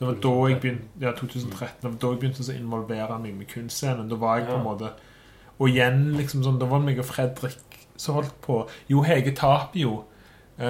[0.00, 1.80] Det var da jeg begynte Ja, 2013.
[1.80, 4.10] Det var da jeg begynte å involvere meg med kunstscenen.
[4.10, 4.64] Da var jeg på en Ja.
[4.66, 4.92] måte
[5.58, 7.60] Og igjen, liksom sånn Da var det meg og Fredrik
[7.96, 8.64] som holdt på.
[8.90, 10.04] Jo Hege Tapio,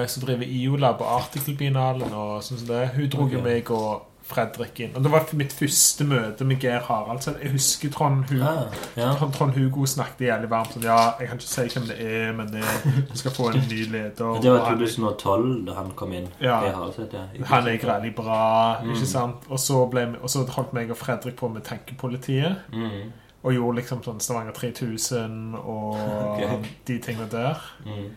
[0.07, 2.89] som driver IO-lab og Artikelbinalen og sånn som det.
[2.95, 3.43] Hun dro jo Ok.
[3.43, 4.95] meg og Fredrik inn.
[4.97, 7.35] Og det var mitt første møte med Geir Haraldsen.
[7.43, 9.11] Jeg husker Trond Hugo Ah, ja.
[9.19, 12.31] Trond, Trond Hugo snakket jævlig varmt sånn Ja, jeg kan ikke si hvem det er,
[12.33, 12.63] men det,
[13.11, 14.31] du skal få en ny leder.
[14.33, 16.27] Men Det var 2012 da han kom inn.
[16.41, 16.63] Ja.
[16.65, 17.21] Jeg har sett det.
[17.35, 18.91] Ikke Han er veldig bra, Mm.
[18.95, 19.45] ikke sant?
[19.49, 22.55] Og så, ble, og så holdt meg og Fredrik på med Tenkepolitiet.
[22.73, 23.11] Mm.
[23.43, 25.97] Og gjorde liksom sånn Stavanger 3000 og
[26.33, 26.63] okay.
[26.87, 27.61] de tingene der.
[27.85, 28.09] Mm.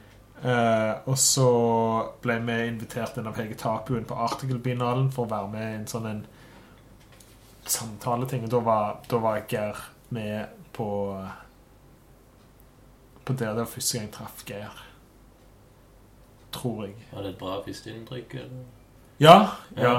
[0.45, 1.49] Eh, og så
[2.23, 5.87] ble vi invitert inn av Hege Tapuen på Artikelbinalen for å være med i en
[5.91, 6.21] sånn en
[7.69, 8.45] samtaleting.
[8.47, 9.81] Og da var, da var Geir
[10.15, 10.89] med på
[13.25, 13.47] På det.
[13.47, 14.85] Det var første gang jeg traff Geir.
[16.53, 16.95] Tror jeg.
[17.13, 18.39] Var det et bra førsteinntrykk?
[19.21, 19.35] Ja,
[19.77, 19.83] Ja.
[19.83, 19.99] ja.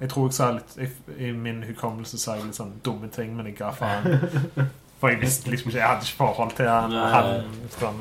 [0.00, 3.32] Jeg tror jeg sa litt jeg, I min hukommelse sa jeg litt sånn dumme ting,
[3.36, 4.06] men jeg ga faen.
[5.00, 6.90] For jeg visste liksom ikke Jeg hadde ikke forhold til han.
[6.90, 7.28] Han
[7.78, 8.00] sånn.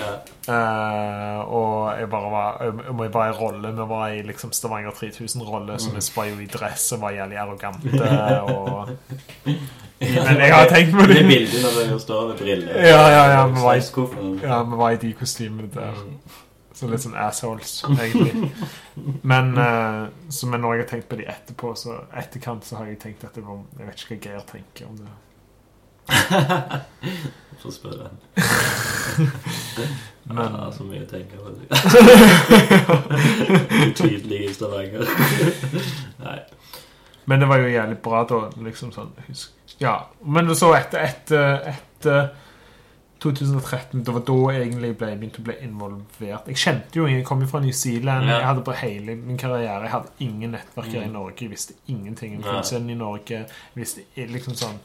[0.00, 0.10] Ja.
[0.50, 3.72] Eh, og jeg bare var Jeg jeg bare i rolle.
[3.76, 7.36] Vi var i liksom Stavanger 3000-rolle, så vi var jo i dress og var jævlig
[7.36, 8.10] arrogante.
[8.42, 8.88] Og
[10.00, 11.26] Men jeg har tenkt på Det det.
[11.28, 12.78] bildet når dere står med briller.
[12.88, 15.98] Ja, ja, ja, vi var i- Ja, vi var i de kostymene der.
[16.72, 18.50] Så litt sånn assholes, egentlig.
[19.22, 22.86] Men, uh, så, men når jeg har tenkt på de etterpå, så etterkant så har
[22.86, 25.10] jeg tenkt at det var Jeg vet ikke hva Geir tenker om det.
[27.60, 28.06] Får spørre.
[30.30, 31.50] Men Ja, så mye å tenke på.
[33.88, 35.08] Utydelig i Stavanger.
[36.24, 36.38] Nei.
[37.30, 39.50] Men det var jo jævlig bra da, liksom sånn husk.
[39.80, 39.94] Ja,
[40.26, 42.20] men så etter, etter, etter
[43.22, 46.46] 2013, det var da jeg egentlig ble, begynte å bli involvert.
[46.50, 48.34] Jeg kjente jo ingen, jeg kom jo fra New Zealand, Ja.
[48.40, 51.12] jeg hadde på hele min karriere, jeg hadde ingen nettverk her i Mm.
[51.18, 54.78] Norge, jeg visste ingenting om kunstscenen i Norge, jeg visste liksom sånn,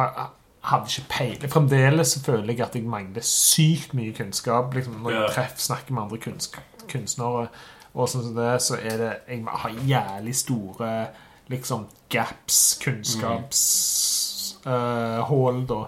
[0.00, 0.26] jeg,
[0.64, 1.52] hadde ikke peiling.
[1.52, 6.02] Fremdeles føler jeg at jeg mangler sykt mye kunnskap, liksom når jeg treffer, snakker med
[6.02, 6.56] andre kunst,
[6.88, 7.48] kunstnere,
[7.94, 10.94] og sånn som det, så er det, jeg har jævlig store
[11.52, 13.60] liksom gaps, kunnskaps
[14.64, 14.72] mm.
[14.72, 15.82] uh, da.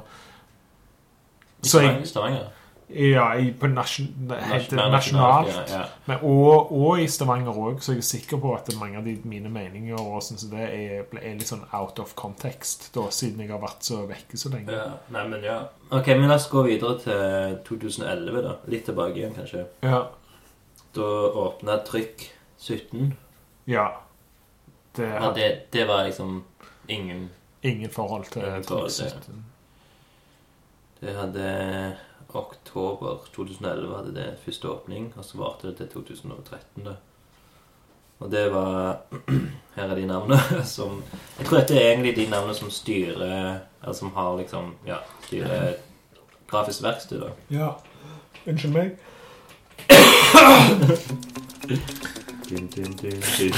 [1.65, 1.73] I
[2.07, 2.53] Stavanger?
[2.89, 5.87] Ja, i, på nasjon, heter nasjonalt, Ja, ja.
[6.07, 9.51] men, og, og i Stavanger òg, så er sikker på at mange av de, mine
[9.51, 13.51] meninger og sånn som det er, er litt sånn out of context, da, siden jeg
[13.51, 14.71] har vært så vekke så lenge.
[14.71, 14.85] Ja,
[15.17, 15.57] nei, men ja.
[15.91, 18.55] Ok, men la oss gå videre til 2011, da.
[18.71, 19.67] Litt tilbake igjen, kanskje.
[19.83, 20.05] Ja.
[20.95, 21.11] Da
[21.43, 22.29] åpna Trykk
[22.63, 23.17] 17.
[23.67, 23.89] ja.
[24.97, 26.39] Det Ja, hadde det, det var liksom
[26.89, 27.27] ingen
[27.67, 29.43] ingen forhold til Ingen forhold til- Trykk
[31.03, 31.51] Det hadde
[32.35, 36.85] Oktober 2011 hadde det første åpning, og så varte det til 2013.
[36.85, 36.95] da.
[38.19, 38.97] Og det var
[39.77, 41.03] Her er de navnene som
[41.39, 44.97] Jeg tror dette er egentlig de navnene som styrer Eller som har liksom Ja,
[45.27, 45.75] styrer
[46.49, 47.29] grafisk verksted, da.
[47.51, 47.69] Ja.
[48.47, 48.97] Unnskyld meg.
[52.49, 53.23] din, din, din,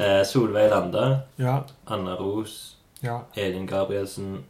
[0.00, 1.58] eh, Solveig Lande, Ja.
[1.86, 3.20] Anna Ros, Ja.
[3.34, 4.44] Elin Gabrielsen,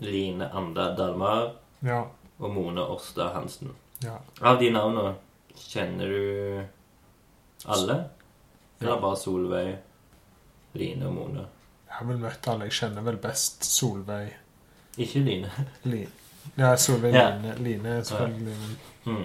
[0.00, 2.04] Line Anda Dalmar Ja.
[2.38, 3.72] og Mone Årstad Hansen.
[4.02, 4.18] Ja.
[4.42, 5.14] Av de navnene
[5.56, 6.64] kjenner du
[7.66, 8.04] alle?
[8.80, 9.00] Eller Ja.
[9.00, 9.76] bare Solveig,
[10.74, 11.46] Line og Mone?
[11.88, 12.64] Jeg har vel møtt alle.
[12.64, 14.32] Jeg kjenner vel best Solveig
[14.98, 15.50] Ikke Line.
[15.84, 16.08] Line.
[16.56, 17.12] Ja, Solveig.
[17.14, 18.76] Line, Line selvfølgelig.
[19.06, 19.24] Mm.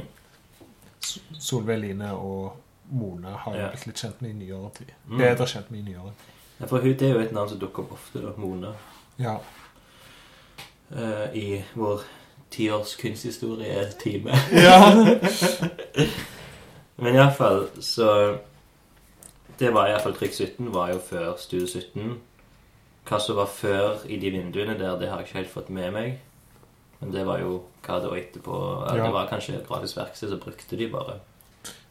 [1.40, 2.58] Solveig Line og
[2.92, 3.70] Mona har Ja.
[3.70, 4.92] blitt litt kjent med i nyere tid.
[5.08, 5.18] Mm.
[5.18, 6.14] Bedre kjent med i nyere.
[6.60, 8.34] Ja, for hun det er jo et navn som dukker opp ofte, da.
[8.38, 8.74] Mona.
[9.20, 9.38] Ja.
[10.96, 12.02] Eh, I vår
[12.54, 14.32] tiårs kunsthistorie-time.
[14.52, 14.78] ja.
[16.96, 18.38] Men iallfall så
[19.60, 22.14] Det var iallfall Trykk 17 var jo før Studio 17.
[23.10, 25.92] hva som var før i de vinduene der, det har jeg ikke helt fått med
[25.92, 26.14] meg.
[27.02, 28.94] Men det var jo hva det var etterpå ja.
[29.04, 31.18] Det var kanskje et gratis verksted, så brukte de bare.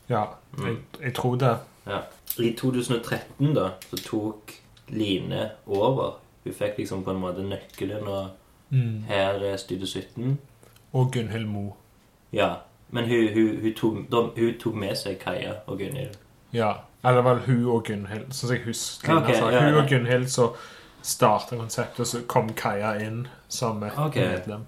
[0.08, 0.24] Ja,
[0.58, 1.56] jeg, jeg tror det.
[1.86, 1.98] Ja.
[2.40, 4.54] I 2013 da, så tok
[4.88, 6.16] Line over.
[6.44, 8.30] Hun fikk liksom på en måte nøkkelen, og
[8.72, 9.04] Mm.
[9.08, 10.38] her er Studio 17.
[10.92, 11.74] Og Gunhild Mo.
[12.32, 12.48] Ja,
[12.90, 16.16] men hun, hun, hun, tok, de, hun tok med seg Kaja og Gunhild.
[16.52, 16.72] Ja.
[17.04, 19.16] Eller vel hun og Gunhild, sånn som jeg husker.
[19.16, 19.82] Okay, altså, ja, hun ja.
[19.82, 20.52] og Gunhild så
[21.02, 24.28] starta konseptet, og så kom Kaja inn som et okay.
[24.36, 24.66] medlem.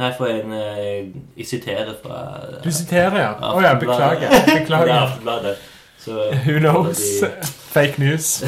[0.00, 2.20] Nei, for en eh, Jeg siterer fra
[2.64, 3.32] Du siterer, ja?
[3.36, 4.32] Å ja, beklager.
[4.48, 4.94] Beklager.
[4.96, 5.56] Aftenbladet.
[6.00, 7.02] Så Who knows?
[7.20, 7.32] De-
[7.70, 8.40] Fake news.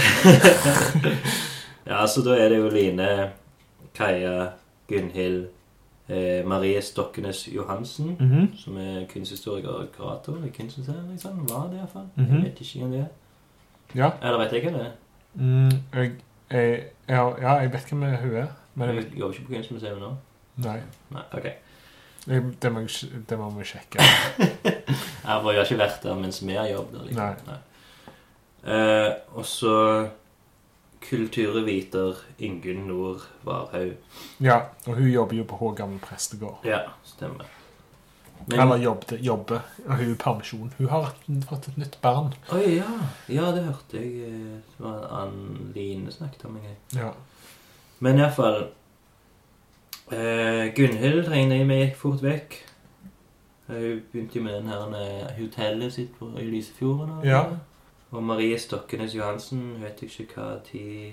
[1.85, 3.07] Ja, så da er det jo Line,
[3.95, 4.49] Kaja,
[4.89, 5.49] Gunhild,
[6.09, 8.57] eh, Marie Stokkenes Johansen, Mhm.
[8.57, 11.49] som er kunsthistoriker og kurator i Kunstmuseet, liksom.
[11.51, 12.09] Var det iallfall.
[12.17, 12.35] Mhm.
[12.35, 13.07] Jeg vet ikke hvem det er.
[13.95, 14.11] Ja.
[14.23, 14.93] Eller vet jeg hva det er?
[15.35, 16.13] Mm, jeg,
[16.51, 19.99] jeg, ja, ja, jeg vet hvem hun er, men jeg Jeg jobber ikke på Kunstmuseet
[20.01, 20.15] nå.
[20.57, 20.81] Nei.
[21.11, 21.45] Nei, ok.
[22.27, 22.81] Jeg, det, må
[23.29, 23.99] det må vi sjekke.
[25.23, 27.05] Jeg har ikke vært der mens vi har jobbet der.
[27.05, 27.47] Liksom.
[27.47, 28.75] Nei.
[28.75, 30.09] Eh, og så
[31.09, 33.95] kulturviter Ingunn Nord Varhaug.
[34.41, 36.59] Ja, og hun jobber jo på Hå Gamle prestegård.
[36.65, 37.45] Ja, stemmer.
[38.53, 39.61] Eller jobbet, jobber.
[39.87, 40.73] Og hun er permisjon.
[40.79, 41.13] Hun har
[41.49, 42.33] fått et nytt barn.
[42.53, 42.89] Oi, ja.
[43.31, 44.25] ja, det hørte jeg.
[44.27, 46.57] eh, Det var Ann Line snakket om.
[46.65, 46.77] Jeg.
[46.99, 47.13] Ja.
[48.03, 48.65] Men iallfall
[50.13, 52.57] eh, Gunhild regner jeg med gikk fort vekk.
[53.69, 57.11] Hun begynte jo med den her eh, hotellet sitt på, i Lysefjorden.
[57.19, 57.45] og- Ja.
[58.13, 61.13] Og Marie Stokkenes Johansen, hun vet ikke hva tid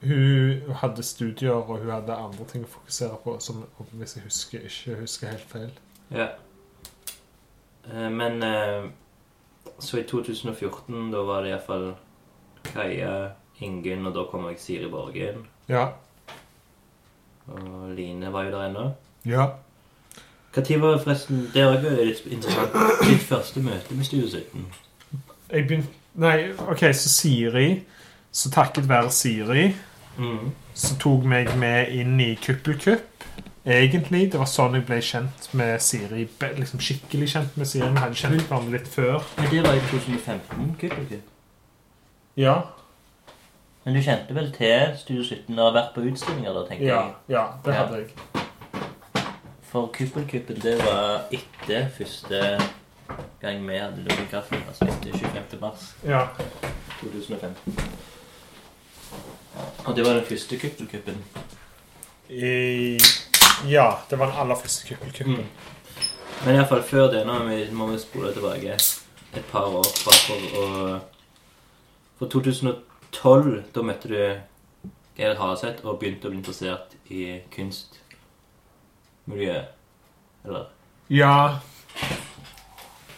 [0.00, 4.64] Hun hadde studier, og hun hadde andre ting å fokusere på, som hvis jeg husker
[4.64, 5.70] ikke husker helt feil.
[6.10, 6.28] Ja.
[7.84, 8.88] Eh, Men eh,
[9.78, 11.90] så i 2014, da var det iallfall
[12.72, 13.30] Kaja,
[13.60, 15.44] Ingunn, og da kom jeg Siri Borgen.
[15.68, 15.90] Ja.
[17.50, 18.90] Og Line var jo der ennå.
[19.28, 19.50] Ja.
[20.56, 22.72] Når var forresten Det er også litt interessant.
[23.04, 24.64] Ditt første møte med Studio 17.
[25.52, 25.88] Jeg begynte
[26.20, 27.82] Nei, OK, så Siri
[28.32, 29.74] Så takket være Siri
[30.18, 30.50] Mm.
[30.74, 33.24] så tok meg med inn i Kuppelkupp.
[33.64, 34.26] Egentlig.
[34.32, 36.26] Det var sånn jeg ble kjent med Siri.
[36.58, 37.88] Liksom Skikkelig kjent med Siri.
[37.88, 39.22] Vi hadde kjent hverandre litt før.
[39.38, 41.22] Men det var i 2015, Kuppelkupp.
[42.36, 42.56] Ja.
[43.86, 47.00] Men du kjente vel til Studio 17 og har vært på utstillinger da, tenker Ja,
[47.00, 47.14] jeg?
[47.28, 47.78] ja det Ja.
[47.84, 48.10] hadde jeg.
[49.70, 52.42] For Kuppelkuppen, det var etter første
[53.40, 54.56] gang vi hadde Lunken kaffe.
[54.68, 55.60] Altså etter 25.
[55.60, 56.26] mars Ja.
[57.00, 57.50] 2005.
[59.84, 61.24] Og det var den første Kuppelkuppen.
[62.28, 62.98] I,
[63.68, 65.34] ja, det var den aller første Kuppelkuppen.
[65.34, 65.46] Mm.
[66.44, 67.38] Men iallfall før det, nå
[67.72, 68.76] må vi, spole tilbake
[69.36, 71.00] et par år fra for å
[72.20, 74.36] For 2012, da møtte du
[75.16, 79.64] Geir Hareseth og begynte å bli interessert i kunstmiljøet.
[80.44, 80.64] Eller?
[81.08, 81.60] Ja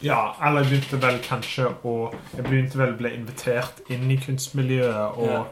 [0.02, 1.96] Ja, eller jeg begynte vel kanskje å
[2.36, 5.44] Jeg begynte vel å bli invitert inn i kunstmiljøet og Ja.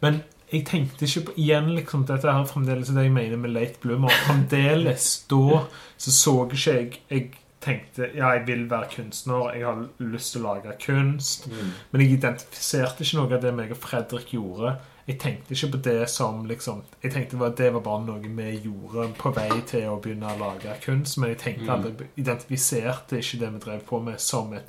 [0.00, 3.78] Men jeg tenkte ikke på igjen liksom Dette er fremdeles det jeg mener med late
[3.82, 4.10] bloomer.
[4.26, 5.66] Fremdeles da
[6.00, 7.30] så så ikke jeg Jeg
[7.60, 11.50] tenkte ja, jeg vil være kunstner, jeg har lyst til å lage kunst.
[11.92, 14.78] Men jeg identifiserte ikke noe av det meg og Fredrik gjorde.
[15.08, 18.60] Jeg tenkte ikke på det som liksom Jeg tenkte at det var bare noe vi
[18.62, 21.70] gjorde på vei til å begynne å lage kunst, men jeg tenkte Mm.
[21.74, 24.66] aldri identifiserte ikke det vi drev på med, som et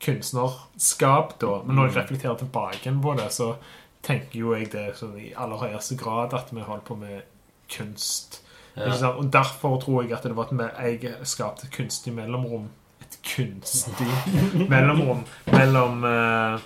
[0.00, 1.62] kunstnerskap da.
[1.64, 2.02] Men når jeg Mm.
[2.02, 3.54] reflekterer tilbake på det, så
[4.02, 7.22] tenker jo jeg det sånn i aller høyeste grad at vi holder på med
[7.68, 8.40] kunst.
[8.76, 9.10] Ja.
[9.10, 12.68] Og derfor tror jeg at det var at jeg skapte et kunstig mellomrom.
[13.02, 14.06] Et kunstig
[14.70, 16.58] mellomrom mellom, eh,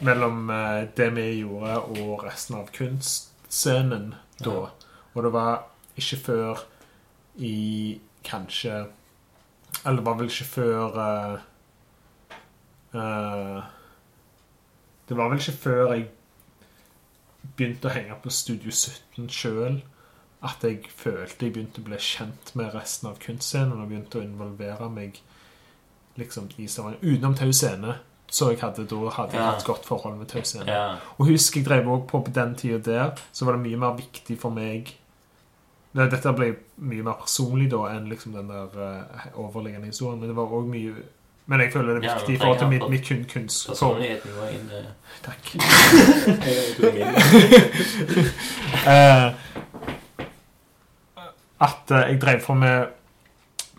[0.00, 4.56] mellom eh, det vi gjorde, og resten av kunstscenen da.
[5.14, 5.64] Og det var
[5.98, 6.64] ikke før
[7.38, 8.86] i kanskje
[9.84, 11.38] Eller det var vel ikke før uh,
[12.94, 13.62] uh,
[15.08, 16.06] Det var vel ikke før jeg
[17.56, 19.82] begynte å henge på Studio 17 sjøl
[20.44, 24.24] at jeg følte jeg begynte å bli kjent med resten av kunstscenen og begynte å
[24.24, 25.20] involvere meg
[26.20, 27.00] liksom i Stavanger.
[27.02, 27.94] Utenom Tau Scene,
[28.34, 29.50] så jeg hadde da hadde jeg Ja.
[29.52, 30.66] hatt godt forhold med Tau Scene.
[30.66, 30.96] ja.
[31.18, 33.96] Og husk, jeg drev også på på den tida der, så var det mye mer
[33.96, 34.94] viktig for meg
[35.94, 36.48] Nei, Dette ble
[36.82, 40.66] mye mer personlig da enn liksom den der uh, overliggende historien, men det var også
[40.72, 40.94] mye
[41.46, 43.66] Men jeg føler det er viktig i forhold til mitt, mitt kun kunst...
[43.68, 44.86] Personligheten var inne
[45.22, 45.54] Takk.
[48.84, 49.32] Eh,
[51.60, 52.86] at uh, jeg drev for med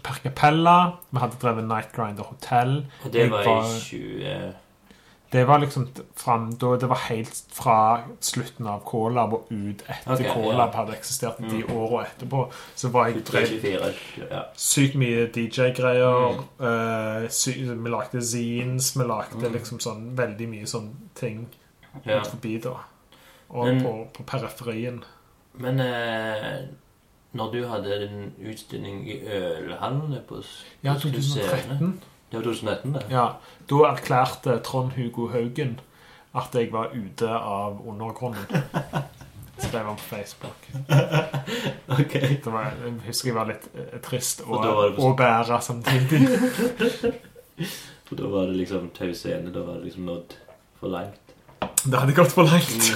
[0.06, 0.76] Per Capella.
[1.12, 2.78] Vi hadde drevet Nightgrinder Hotel.
[3.06, 4.54] Og det var var- i 20...
[5.34, 7.78] Det var liksom fram da Det var helt fra
[8.24, 10.78] slutten av K-Lab og ut etter Ok, K-Lab ja.
[10.78, 11.74] hadde eksistert de Mm.
[11.76, 12.44] åra etterpå.
[12.76, 13.94] Så var jeg 23-24,
[14.32, 14.44] ja.
[14.56, 16.38] sykt mye DJ-greier.
[16.38, 16.46] Mm.
[16.62, 19.54] Uh, sy vi lagde zines, vi lagde Mm.
[19.58, 21.48] liksom sånn veldig mye sånn ting
[22.06, 22.22] ja.
[22.24, 22.78] forbi da.
[23.50, 25.04] Og Men- på, på periferien.
[25.58, 26.68] Men eh,
[27.36, 30.40] når du hadde en utstilling i Ølhallene på
[30.84, 32.00] Ja, på Scene- 2013.
[32.32, 33.04] Det var 2013, det?
[33.12, 33.26] Ja,
[33.70, 35.80] Da erklærte Trond-Hugo Haugen
[36.36, 38.64] at jeg var ute av undergrunnen.
[39.66, 40.66] Skrev han på Facebook.
[42.00, 42.14] Ok.
[42.44, 46.24] Det var, jeg husker jeg var litt eh, trist og, Og var og bæra samtidig.
[48.06, 50.36] For da var det liksom Tau Scene, da var det liksom nådd
[50.80, 51.36] for langt.
[51.86, 52.92] Det hadde gått for langt.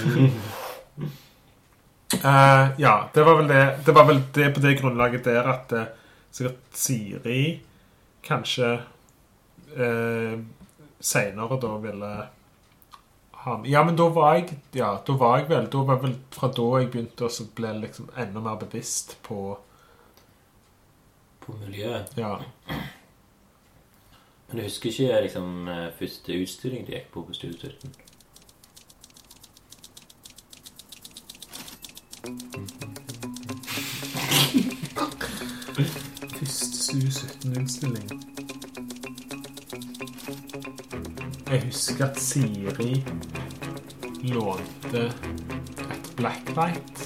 [2.13, 5.73] Eh, ja, det var vel det Det var vel det på det grunnlaget der at
[5.77, 5.83] uh,
[6.31, 7.61] sikkert Siri
[8.25, 8.71] kanskje
[9.77, 10.39] uh,
[10.99, 12.11] seinere da ville
[13.43, 16.49] ha Ja, men da var jeg Ja, da var jeg vel Da var vel fra
[16.49, 19.59] da jeg begynte å bli liksom enda mer bevisst på
[21.45, 22.17] På miljøet.
[22.17, 22.39] Ja.
[24.49, 27.33] Men du husker ikke liksom eh, første utstilling du gikk på på
[36.39, 38.07] Første 2017-utstilling.
[41.49, 43.03] Jeg husker at Siri
[44.29, 47.03] lånte et blacklight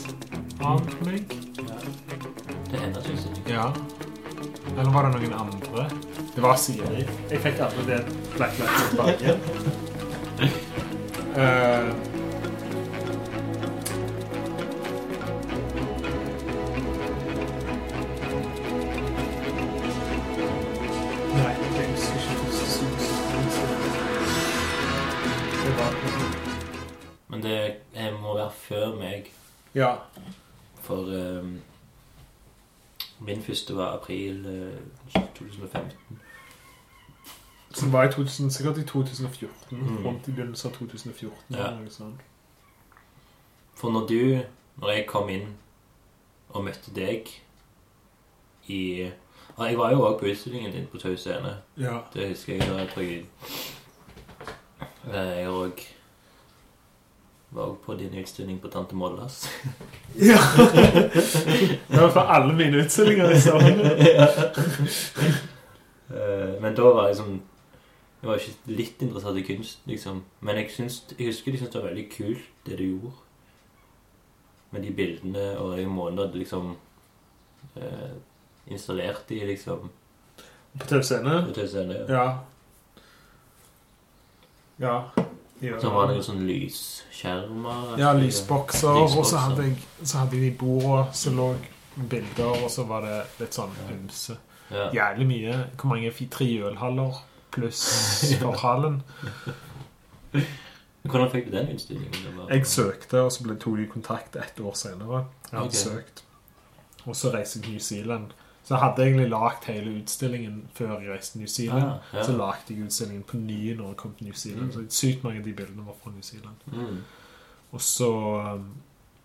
[0.64, 1.36] av meg.
[1.60, 1.78] Ja.
[2.68, 3.46] Det er hennes utstilling.
[3.48, 3.70] Ja.
[4.74, 5.88] Eller var det noen andre?
[6.36, 7.06] Det var Siri.
[7.32, 8.02] Jeg fikk aldri det
[8.36, 9.30] blacklightet tilbake.
[11.34, 11.88] Eh,
[29.76, 29.96] Ja.
[30.82, 31.08] for
[31.40, 31.62] um,
[33.20, 34.46] min første var april
[35.14, 36.20] uh, 2015.
[37.74, 39.50] Som var i 2000, sikkert i 2014.
[39.72, 40.06] Mm.
[40.06, 41.56] Rundt i begynnelsen av 2014.
[41.56, 41.72] Ja.
[43.76, 44.40] For når du,
[44.78, 45.48] når jeg kom inn
[46.50, 47.32] og møtte deg
[48.68, 48.82] i
[49.58, 51.58] ja, Jeg var jo òg på utstillingen din på Tau Scene.
[51.78, 52.00] Ja.
[52.14, 52.70] Det husker jeg.
[52.70, 53.26] da Jeg tror jeg
[55.04, 55.82] Eh, Jeg òg
[57.54, 59.50] var på din utstilling på Tante Mollas.
[60.30, 60.40] ja.
[61.88, 63.84] det var for alle mine utstillinger i sommer.
[66.14, 67.38] Eh, Men da var jeg sånn
[68.20, 70.20] Jeg var ikke litt interessert i kunst, liksom.
[70.46, 73.14] Men jeg, syns, jeg husker de syntes det var veldig kult, det du gjorde.
[74.76, 76.76] Med de bildene og de månedene du liksom
[77.80, 78.14] eh,
[78.68, 79.90] installerte i, liksom.
[80.80, 81.40] På TV Scene?
[81.48, 82.06] på Tau Scene, ja.
[82.14, 82.28] Ja.
[84.80, 84.96] Ja.
[85.82, 87.94] Så var det jo sånn lysskjermer.
[88.02, 88.98] Ja, lysbokser.
[89.04, 91.54] Og så hadde jeg, så hadde jeg de bordene som lå
[91.96, 94.36] bilder, og så var det litt sånn ymse.
[94.74, 94.90] Ja.
[94.96, 95.56] Jævlig mye.
[95.78, 96.12] Hvor mange?
[96.34, 97.22] Tre ølhaller
[97.54, 97.86] pluss
[98.42, 99.02] for hallen?
[101.04, 102.44] Hvordan fikk du den utstillingen?
[102.50, 105.26] Jeg søkte, og så ble tok de kontakt ett år senere.
[105.52, 105.84] Jeg hadde okay.
[105.84, 106.24] søkt.
[107.04, 108.36] Og så reiste jeg til New Zealand.
[108.64, 111.84] Så jeg hadde egentlig lagd hele utstillingen før jeg reiste til New Zealand.
[111.84, 112.24] Ah, ja.
[112.24, 114.66] Så lagde jeg utstillingen på ny når jeg kom til New Zealand.
[114.66, 114.72] Mm.
[114.72, 116.56] Så sykt mange av de bildene var fra New Zealand.
[116.72, 117.02] Mm.
[117.72, 118.10] Og så
[118.54, 118.74] um,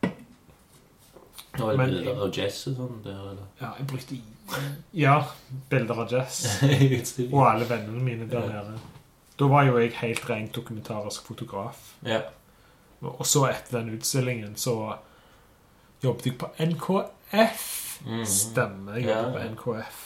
[0.03, 3.47] Det var Men- bilder av jazz og sånn der, eller?
[3.61, 4.19] Ja, jeg brukte
[4.95, 5.25] Ja,
[5.71, 6.47] bilder av jazz.
[7.33, 8.79] Og alle vennene mine der nede.
[9.39, 11.95] Da var jo jeg helt rent dokumentarisk fotograf.
[12.07, 12.21] Ja.
[13.01, 14.97] Og så etter den utstillingen så
[16.03, 17.88] jobbet jeg på NKF.
[18.07, 18.25] Mm.
[18.25, 19.23] Stemmer, jeg Ja.
[19.33, 20.05] på NKF.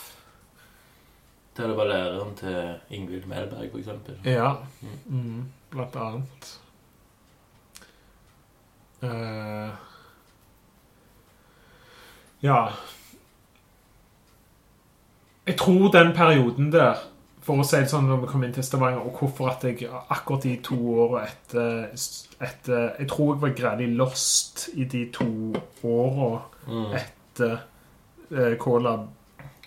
[1.57, 4.15] Der det var læreren til Ingvild Melberg, eksempel.
[4.25, 4.89] Ja, Mm.
[5.17, 6.59] mm, blant annet.
[9.03, 9.69] Uh,
[12.43, 12.67] ja
[15.47, 16.95] Jeg tror den perioden der
[17.41, 19.89] For å si det sånn når vi kom inn til Stavanger, og hvorfor at jeg
[20.09, 21.89] akkurat de to åra etter,
[22.39, 26.93] etter Jeg tror jeg var grædig lost i de to åra Mm.
[26.95, 27.57] etter
[28.33, 29.07] eh, K-Lab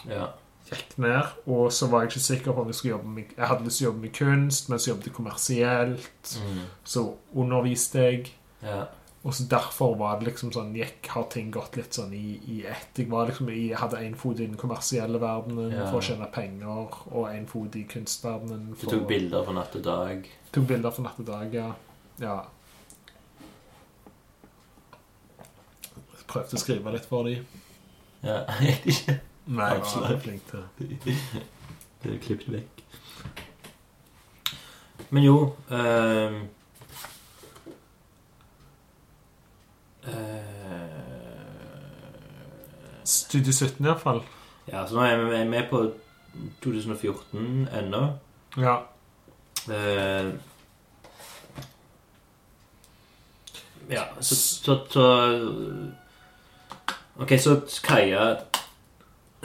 [0.09, 0.29] Ja.
[0.69, 1.27] gikk ned.
[1.47, 3.79] Og så var jeg ikke sikker på om jeg skulle jobbe med Jeg hadde lyst
[3.79, 6.37] til å jobbe med kunst, men så jobbet jeg kommersielt.
[6.43, 6.63] Mm.
[6.85, 8.31] Så underviste jeg.
[8.63, 8.85] ja.
[9.27, 12.61] Og så derfor var det liksom sånn gikk, Har ting gått litt sånn i, i
[12.65, 12.93] ett.
[12.95, 15.89] Jeg var liksom jeg hadde én fot i den kommersielle verdenen Ja.
[15.91, 18.77] for å tjene penger, og én fot i kunstverdenen.
[18.81, 20.29] Du tok bilder fra natt og dag.
[20.53, 21.73] tok bilder for natt og dag, ja.
[22.23, 22.37] ja.
[26.31, 27.45] Prøvde å skrive litt for dem.
[28.27, 29.21] Ja, jeg vet ikke.
[29.47, 30.89] Nei, jeg er flink til
[32.03, 32.83] Det er klippet vekk.
[35.11, 35.37] Men jo
[35.71, 36.41] ehm,
[40.11, 40.41] eh,
[43.05, 44.23] Studio 17 iallfall.
[44.73, 45.85] Ja, så nå er vi med på
[46.65, 48.03] 2014 ennå.
[48.59, 48.77] Ja.
[49.69, 50.35] Uh,
[53.91, 55.07] ja, så, så, så
[57.19, 58.37] Ok, så Kaja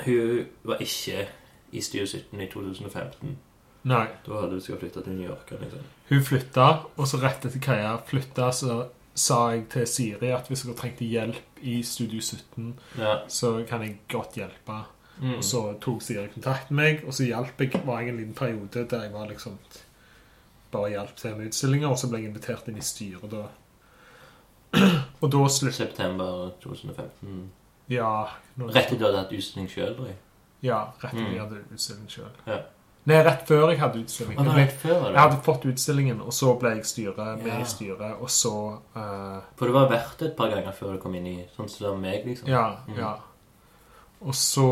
[0.05, 1.27] Hun var ikke
[1.71, 3.37] i Studio 17 i 2015.
[3.83, 4.07] Nei.
[4.25, 5.51] Da hadde hun skal flytte til New York.
[5.51, 5.85] Liksom.
[6.09, 6.65] Hun flytta,
[6.97, 8.81] og så rett etter Kaja flytta, så
[9.15, 13.15] sa jeg til Siri at hvis dere trengte hjelp i Studio 17, Ja.
[13.27, 14.81] så kan jeg godt hjelpe.
[15.21, 15.37] Mm.
[15.37, 17.81] Og så tok Siri kontakt med meg, og så hjalp jeg.
[17.85, 19.57] var jeg en liten periode der jeg var liksom
[20.71, 23.47] bare hjalp til med utstillinger, og så ble jeg invitert inn i styret da.
[25.21, 25.75] og da slutt...
[25.75, 27.51] September 2015.
[27.91, 28.11] Ja,
[28.61, 29.95] Rett etter du hadde hatt utstilling sjøl.
[30.63, 31.33] Ja, rett etter Mm.
[31.33, 32.31] jeg hadde utstilling sjøl.
[32.47, 32.59] Ja.
[33.09, 34.37] Nei, rett før jeg hadde utstilling.
[34.39, 37.59] Ah, Jeg, jeg hadde fått utstillingen, og så ble jeg styre, med Ja.
[37.59, 38.51] i styret, og så
[38.95, 39.39] uh...
[39.57, 41.97] For det var verdt et par ganger før du kom inn i Sånn som var
[41.97, 42.47] meg, liksom.
[42.47, 42.97] Ja, Mm.
[42.99, 43.15] ja.
[44.21, 44.67] Og så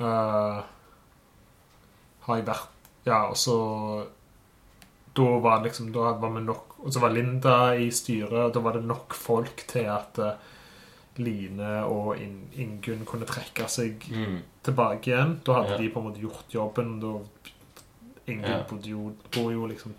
[0.00, 0.62] uh,
[2.26, 2.68] har jeg vært
[3.06, 3.56] Ja, og så
[5.16, 8.60] Da var liksom Da var vi nok Og så var Linda i styret, og da
[8.60, 10.34] var det nok folk til at eh,
[11.18, 14.40] Line og In Ingunn kunne trekke seg Mm.
[14.64, 15.40] tilbake igjen.
[15.44, 15.76] Da hadde Ja.
[15.78, 17.00] de på en måte gjort jobben.
[17.00, 17.18] Da
[18.26, 18.62] Ingunn Ja.
[18.68, 19.94] bodde jo, bor jo liksom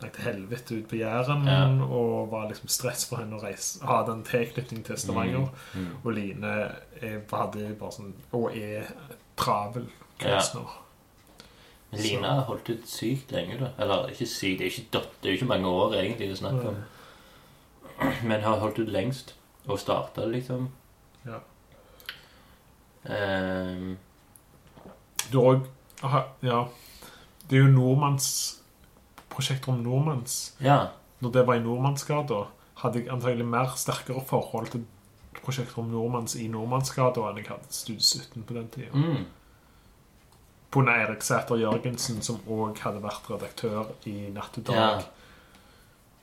[0.00, 1.84] langt til helvete ut på Jæren, Ja.
[1.84, 5.48] og var liksom stress for henne å reise, ha den tilknytning til Stavanger.
[5.74, 5.96] Mm.
[6.04, 8.84] Og Line er, hadde bare sånn Og er
[9.36, 9.86] travel
[10.18, 10.60] kunstner.
[10.62, 11.98] Ja.
[11.98, 13.68] Line har holdt ut sykt lenge, da.
[13.78, 16.64] Eller ikke sykt, det er jo ikke, det ikke mange år egentlig det er snakk
[16.66, 16.76] om.
[18.24, 19.34] Men har holdt ut lengst.
[19.66, 20.68] Og starta, liksom.
[21.26, 21.38] Ja.
[23.04, 23.98] Um,
[25.32, 25.66] Du har òg
[26.42, 26.64] Ja.
[27.48, 28.60] Det er jo Nordmanns
[29.30, 30.54] Prosjektrom Nordmanns.
[30.60, 30.86] ja.
[31.20, 32.44] Når det var i Nordmannsgata,
[32.76, 34.84] hadde jeg antagelig mer sterkere forhold til
[35.42, 38.90] Prosjektrom Nordmanns i Nordmannsgata enn jeg hadde Studie 17 på den tida.
[38.92, 39.24] Mm.
[40.70, 44.76] Pona Eirik Sæter Jørgensen, som òg hadde vært redaktør i Natt og Dag.
[44.76, 45.00] Ja.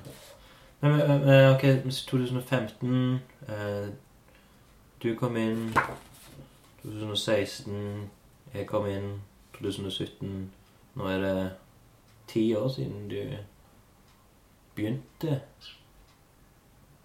[0.82, 1.62] Men, men, men, ok,
[2.10, 3.88] 2015 eh,
[5.06, 5.76] Du kom inn
[6.82, 8.10] 2016
[8.56, 9.22] Jeg kom inn
[9.60, 10.52] 2017
[10.96, 11.52] Nå er det
[12.28, 13.20] ti år siden du
[14.76, 15.36] begynte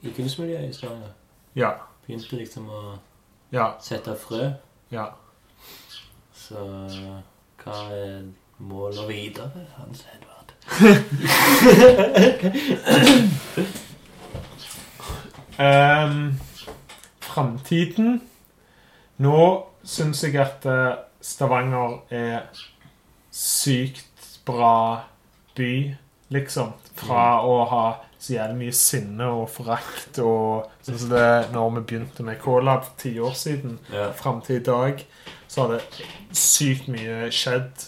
[0.02, 1.10] i kunstmiljøet i Stavanger.
[1.54, 1.70] Ja.
[2.06, 2.96] Begynte liksom å
[3.52, 3.66] Ja.
[3.84, 4.48] sette frø.
[4.90, 5.04] Ja.
[6.32, 6.64] Så
[7.64, 8.22] hva er
[8.58, 10.54] målet videre, Hans Edvard?
[15.58, 16.40] Um,
[17.30, 18.20] Framtiden
[19.20, 19.40] Nå
[19.86, 22.46] syns jeg at eh, Stavanger er
[23.30, 25.04] sykt bra
[25.56, 25.74] by,
[26.32, 26.72] liksom.
[26.96, 27.82] Fra å ha
[28.20, 32.84] så jævlig mye sinne og forakt og sånn som det når vi begynte med K-Lab
[32.88, 34.10] for ti år siden, yeah.
[34.16, 35.04] fram til i dag,
[35.48, 36.06] så har det
[36.36, 37.86] sykt mye skjedd.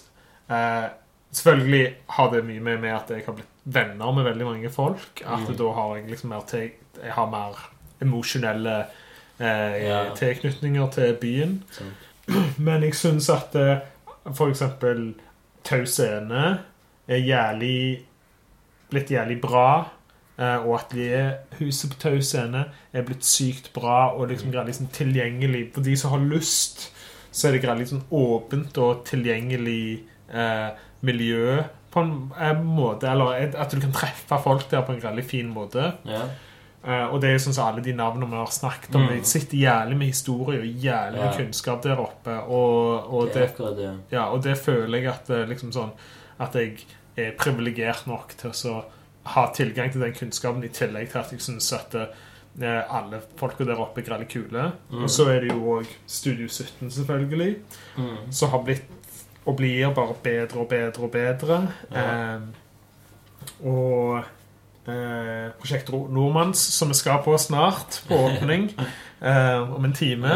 [0.52, 0.86] Eh,
[1.32, 1.84] selvfølgelig
[2.16, 5.22] har det mye med, med at jeg har blitt venner med veldig mange folk.
[5.24, 5.56] At Mm.
[5.56, 7.56] da har jeg liksom mer Jeg har mer
[8.02, 8.86] emosjonelle
[9.42, 9.98] eh, Ja.
[10.14, 11.56] tilknytninger til byen.
[11.70, 12.08] Sant.
[12.66, 13.82] Men jeg syns at eh,
[14.34, 15.14] for eksempel
[15.66, 16.44] Tau Scene
[17.08, 18.04] er jævlig
[18.90, 19.90] blitt jævlig bra.
[20.38, 20.80] eh, Og
[21.58, 25.72] huset på Tau Scene er blitt sykt bra og liksom greier liksom tilgjengelig.
[25.74, 26.90] For de som har lyst,
[27.32, 30.70] så er det greit liksom åpent og tilgjengelig eh,
[31.02, 31.62] miljø
[31.92, 33.08] på en, en måte.
[33.08, 35.92] Eller at du kan treffe folk der på en veldig fin måte.
[36.08, 36.22] Ja.
[36.84, 39.04] Eh, og det er jo sånn som alle de navnene vi har snakket om.
[39.06, 39.12] Mm.
[39.20, 41.36] Det sitter jævlig med historie og jævlig med Ja.
[41.36, 42.38] kunnskap der oppe.
[42.48, 43.92] Og, og, Det det, det.
[44.10, 45.92] ja, og det føler jeg at, eh, liksom sånn,
[46.40, 46.84] at jeg
[47.16, 48.84] er privilegert nok til å
[49.24, 53.64] ha tilgang til den kunnskapen, i tillegg til at jeg syns at eh, alle folka
[53.64, 54.72] der oppe er grelle kule.
[54.90, 55.04] Mm.
[55.04, 57.56] Og så er det jo òg Studio 17, selvfølgelig,
[57.96, 58.32] Mm.
[58.32, 58.82] som har blitt
[59.46, 61.72] og blir bare bedre og bedre og bedre.
[61.92, 62.34] Ja.
[62.34, 62.40] Eh,
[63.64, 64.24] og
[64.88, 68.70] eh, Prosjekt Ro- Nordmanns, som vi skal på snart, på åpning
[69.20, 70.32] eh, om en time.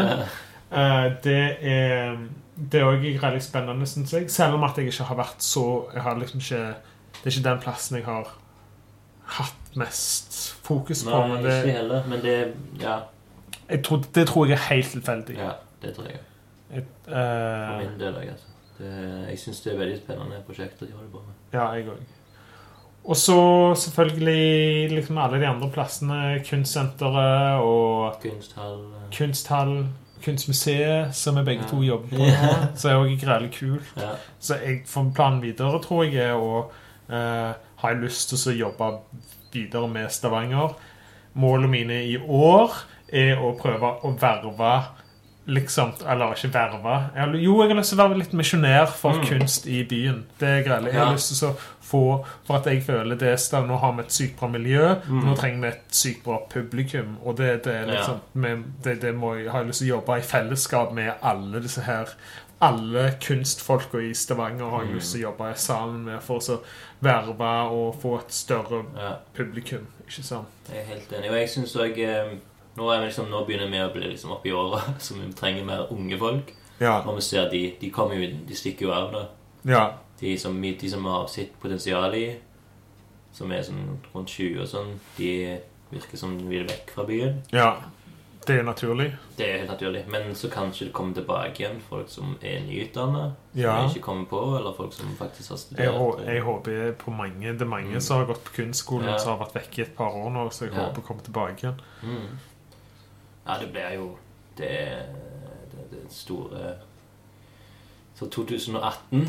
[0.71, 2.17] Eh, det er
[2.57, 4.31] det er òg veldig spennende, syns jeg.
[4.33, 6.61] Selv om at jeg ikke har vært så jeg har liksom ikke,
[7.19, 8.31] Det er ikke den plassen jeg har
[9.37, 10.33] hatt mest
[10.65, 11.11] fokus på.
[11.11, 12.37] Nei, men ikke det, heller, men det
[12.81, 12.95] Ja,
[13.69, 15.37] jeg tror, det tror jeg er helt tilfeldig.
[15.37, 16.19] ja det tror jeg.
[16.73, 18.47] Jeg, For eh, min del òg, altså.
[18.79, 18.89] Det,
[19.29, 21.35] jeg syns det er veldig spennende prosjekter de holder på med.
[21.53, 22.01] ja, jeg òg.
[23.07, 23.37] Og så
[23.79, 26.41] selvfølgelig liksom alle de andre plassene.
[26.49, 28.81] Kunstsenteret og Kunsthall
[29.17, 29.85] Kunsthall.
[30.25, 31.69] Kunstmuseet, som vi begge Ja.
[31.69, 32.67] to jobber på ja.
[32.75, 33.93] Så er òg greit kult.
[33.97, 34.15] Ja.
[34.39, 36.65] Så jeg, for planen videre tror jeg er å
[37.09, 38.91] eh, Har jeg lyst til å jobbe
[39.53, 40.73] videre med Stavanger.
[41.37, 42.73] Målene mine i år
[43.13, 44.71] er å prøve å verve
[45.47, 46.95] liksom Eller ikke verve.
[47.15, 49.25] Jeg jo, jeg har lyst til å være litt misjonær for Mm.
[49.29, 50.25] kunst i byen.
[50.39, 50.83] Det er greit.
[50.91, 51.55] Jeg har lyst til å
[51.87, 52.01] få
[52.47, 54.95] For at jeg føler det er Nå har vi et sykt bra miljø.
[55.07, 55.21] Mm.
[55.25, 57.15] Nå trenger vi et sykt bra publikum.
[57.23, 60.19] Og det, det er liksom med, det, det må har jeg lyst til å jobbe
[60.19, 62.11] i fellesskap med alle disse her
[62.59, 64.95] alle kunstfolka i Stavanger har jeg Mm.
[64.95, 66.59] lyst til å jobbe sammen med for å så
[67.01, 69.11] verve og få et større ja.
[69.33, 69.85] publikum.
[70.07, 70.47] Ikke sant?
[70.71, 71.29] Jeg er helt enig.
[71.29, 72.31] Og jeg synes også eh,
[72.77, 75.65] nå, er liksom, nå begynner vi å bli liksom oppe i åra, så vi trenger
[75.65, 76.53] mer unge folk.
[76.79, 76.99] Ja.
[77.05, 79.23] Og vi ser de, de kommer jo De stikker jo av, da.
[79.65, 79.85] ja.
[80.19, 82.37] De som, de som har sitt potensial i,
[83.33, 85.59] som er sånn rundt 20 og sånn, de
[85.91, 87.43] virker som de vil vekk fra byen.
[87.53, 87.75] Ja.
[88.47, 89.09] Det er naturlig.
[89.35, 90.05] Det er helt naturlig.
[90.07, 93.87] Men så kanskje det kommer tilbake igjen folk som er nyutdanna, som Ja.
[93.89, 96.25] ikke kommer på, eller folk som faktisk har Jeg, studert.
[96.25, 97.99] jeg håper på mange Det er mange Mm.
[98.01, 99.17] som har gått på kunstskolen Ja.
[99.17, 100.85] som har vært vekke i et par år nå, så jeg Ja.
[100.87, 101.79] håper kommer tilbake igjen.
[102.03, 102.37] Mm.
[103.47, 104.17] Ja, det blir jo
[104.57, 105.05] Det er
[105.71, 106.75] det, det store
[108.15, 109.27] Så 2018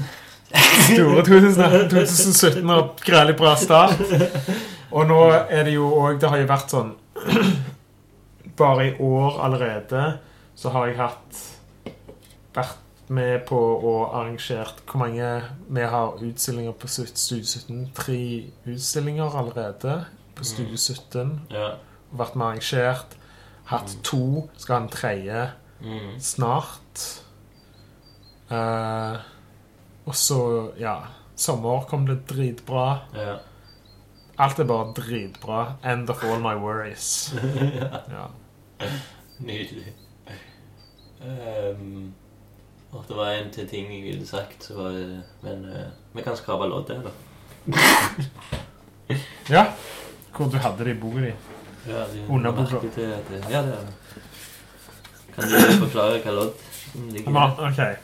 [0.48, 4.00] Store 2018, 2017 og greit bra start.
[4.90, 5.18] Og nå
[5.52, 6.94] er det jo òg Det har jo vært sånn
[8.58, 10.04] Bare i år allerede
[10.58, 11.42] så har jeg hatt
[12.56, 12.78] Vært
[13.12, 15.28] med på og arrangert Hvor mange
[15.68, 17.84] vi har utstillinger på Studio 17?
[18.00, 18.18] Tre
[18.72, 19.98] utstillinger allerede
[20.38, 21.30] på Studio 17.
[21.52, 21.68] Ja.
[22.14, 23.16] Vært med arrangert.
[23.68, 24.48] Hatt to.
[24.56, 25.46] Skal ha en tredje
[25.80, 26.16] Mm.
[26.18, 27.00] snart.
[28.50, 29.16] Eh,
[30.08, 30.38] og så,
[30.80, 30.96] ja
[31.38, 32.86] Sommer kom det dritbra.
[33.14, 33.36] ja.
[34.38, 35.58] Alt er bare dritbra.
[35.84, 37.34] End of all my worries.
[38.14, 38.26] Ja.
[39.40, 39.92] Nydelig.
[41.22, 42.12] Um,
[42.92, 46.22] og det var en til ting jeg ville sagt, så var det, men uh, vi
[46.22, 47.10] kan skrape loddet, da.
[49.56, 49.64] ja.
[50.36, 51.32] Hvor du hadde det i boka di.
[51.88, 52.78] Ja, de, Under boka.
[52.96, 53.86] det- Ja, det er
[55.34, 56.54] Kan du forklare hva lodd
[57.10, 57.34] ligger i?
[57.68, 57.96] ok,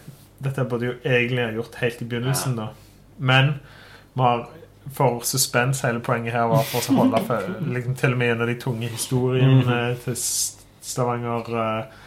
[0.44, 2.68] Dette burde jo egentlig ha gjort helt i begynnelsen, da.
[3.16, 3.56] Men
[4.14, 4.46] vi har
[4.92, 8.44] for suspens hele poenget her var for å holde for, liksom, til og med en
[8.44, 10.18] av de tunge historiene til
[10.84, 12.02] Stavanger uh,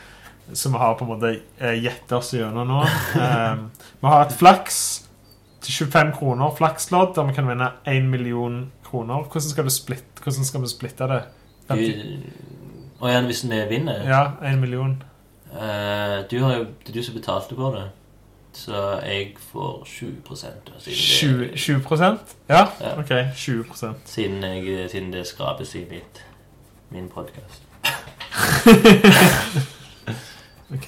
[0.53, 2.83] som vi har på en måte uh, gjett oss gjennom nå.
[3.17, 3.67] Um,
[4.03, 4.79] vi har et flaks
[5.65, 9.25] til 25 kroner, flakslodd, der vi kan vinne 1 million kroner.
[9.25, 11.21] Hvordan skal, du splitte, hvordan skal vi splitte det?
[12.97, 14.95] Og igjen, hvis vi vinner Ja, 1 million.
[15.51, 17.87] Uh, du har jo, Det er du som betalte for det.
[18.57, 20.11] Så jeg får 20
[20.65, 22.17] da, siden, 20, det, 20
[22.49, 22.99] Ja, Ja.
[22.99, 23.11] OK.
[23.35, 23.63] 20
[24.05, 26.23] siden, jeg, siden det skrapes i mitt,
[26.89, 27.61] min podkast.
[30.73, 30.87] Ok,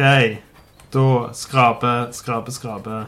[0.94, 3.06] da skrape, skrape, skrape.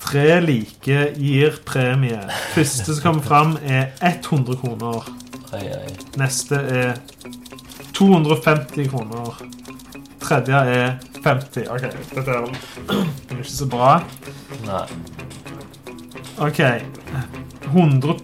[0.00, 2.20] Tre like gir premie.
[2.54, 5.10] Første som kommer fram, er 100 kroner.
[6.16, 6.94] Neste er
[7.98, 9.42] 250 kroner.
[10.20, 10.92] Tredje er
[11.24, 11.68] 50.
[11.70, 11.80] Ok,
[12.14, 12.42] dette er
[12.90, 14.02] er ikke så bra.
[14.66, 14.86] Nei.
[16.38, 16.60] Ok.
[17.72, 18.14] 100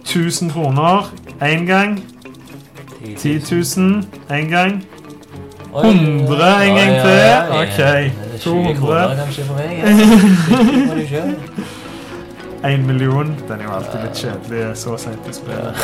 [0.41, 2.03] 000 kroner én gang.
[3.17, 3.39] 10
[3.77, 4.83] 000 én gang.
[5.73, 7.19] 100 en gang til.
[7.51, 8.09] Ok, Det er
[8.39, 8.75] 20 200.
[8.75, 9.77] kroner kanskje for meg.
[9.77, 9.87] Ja.
[9.87, 11.35] Det må du selv.
[12.65, 13.35] 1 million.
[13.47, 15.75] Den er jo alltid litt kjedelig så sent i spillet.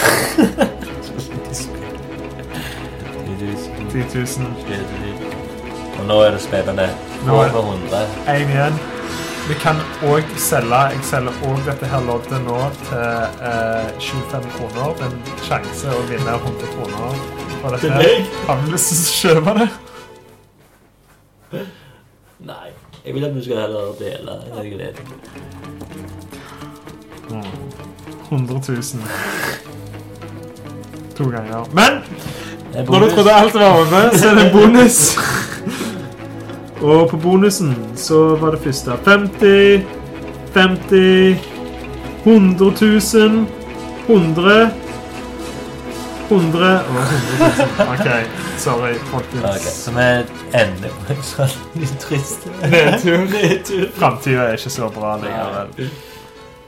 [3.92, 4.06] 10
[4.40, 5.24] 000.
[6.04, 6.90] Og nå er det spennende.
[7.26, 8.08] Nå er- Over 100.
[8.28, 8.74] Én igjen.
[9.48, 14.94] Vi kan òg selge Jeg selger òg dette her loddet nå til eh, 25 kroner.
[14.98, 17.16] Det er en sjanse å vinne 100 kroner
[17.62, 17.88] på dette.
[17.88, 18.26] Det?
[18.48, 19.70] Har du lyst til å kjøpe det?
[22.40, 22.70] Nei.
[23.06, 25.06] Jeg vil at du skal heller dele den gleden.
[28.30, 28.84] 100 000.
[31.16, 31.66] To ganger.
[31.72, 32.04] Men
[32.90, 35.00] når du trodde alt var over, så er det en bonus.
[36.84, 39.84] Og på bonusen så var det første 50
[40.54, 41.38] 50
[42.26, 43.48] 100 000
[44.08, 44.72] 100
[46.30, 47.06] 100 og 100
[47.78, 47.90] 000.
[47.94, 48.08] OK,
[48.58, 49.42] sorry, folkens.
[49.42, 49.68] folkens.
[49.68, 50.02] Så vi
[50.60, 51.50] ender på en sånn
[52.04, 53.18] trist Nedtur.
[53.36, 53.88] nedtur.
[53.98, 55.68] Framtida er ikke så bra likevel.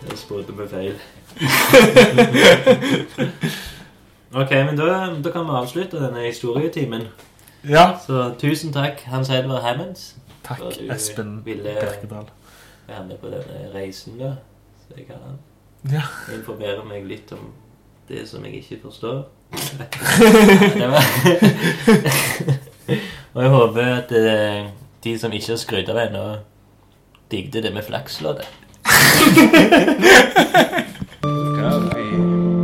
[0.05, 0.95] Jeg spurte meg feil.
[4.41, 4.85] ok, men da,
[5.23, 7.03] da kan vi avslutte denne historietimen.
[7.69, 7.97] Ja.
[8.07, 10.15] Så tusen takk, Hans Edvard Hammonds.
[10.45, 10.61] Takk,
[10.93, 12.25] Espen Birkedal.
[12.87, 14.31] Være med på denne reisen, da.
[14.85, 15.15] Så jeg kan
[15.91, 16.01] Ja.
[16.35, 17.39] informere meg litt om
[18.09, 19.23] det som jeg ikke forstår.
[23.35, 24.65] Og jeg håper at eh,
[25.03, 26.35] de som ikke har skrytt av ennå,
[27.31, 28.45] digget det med flaksloddet.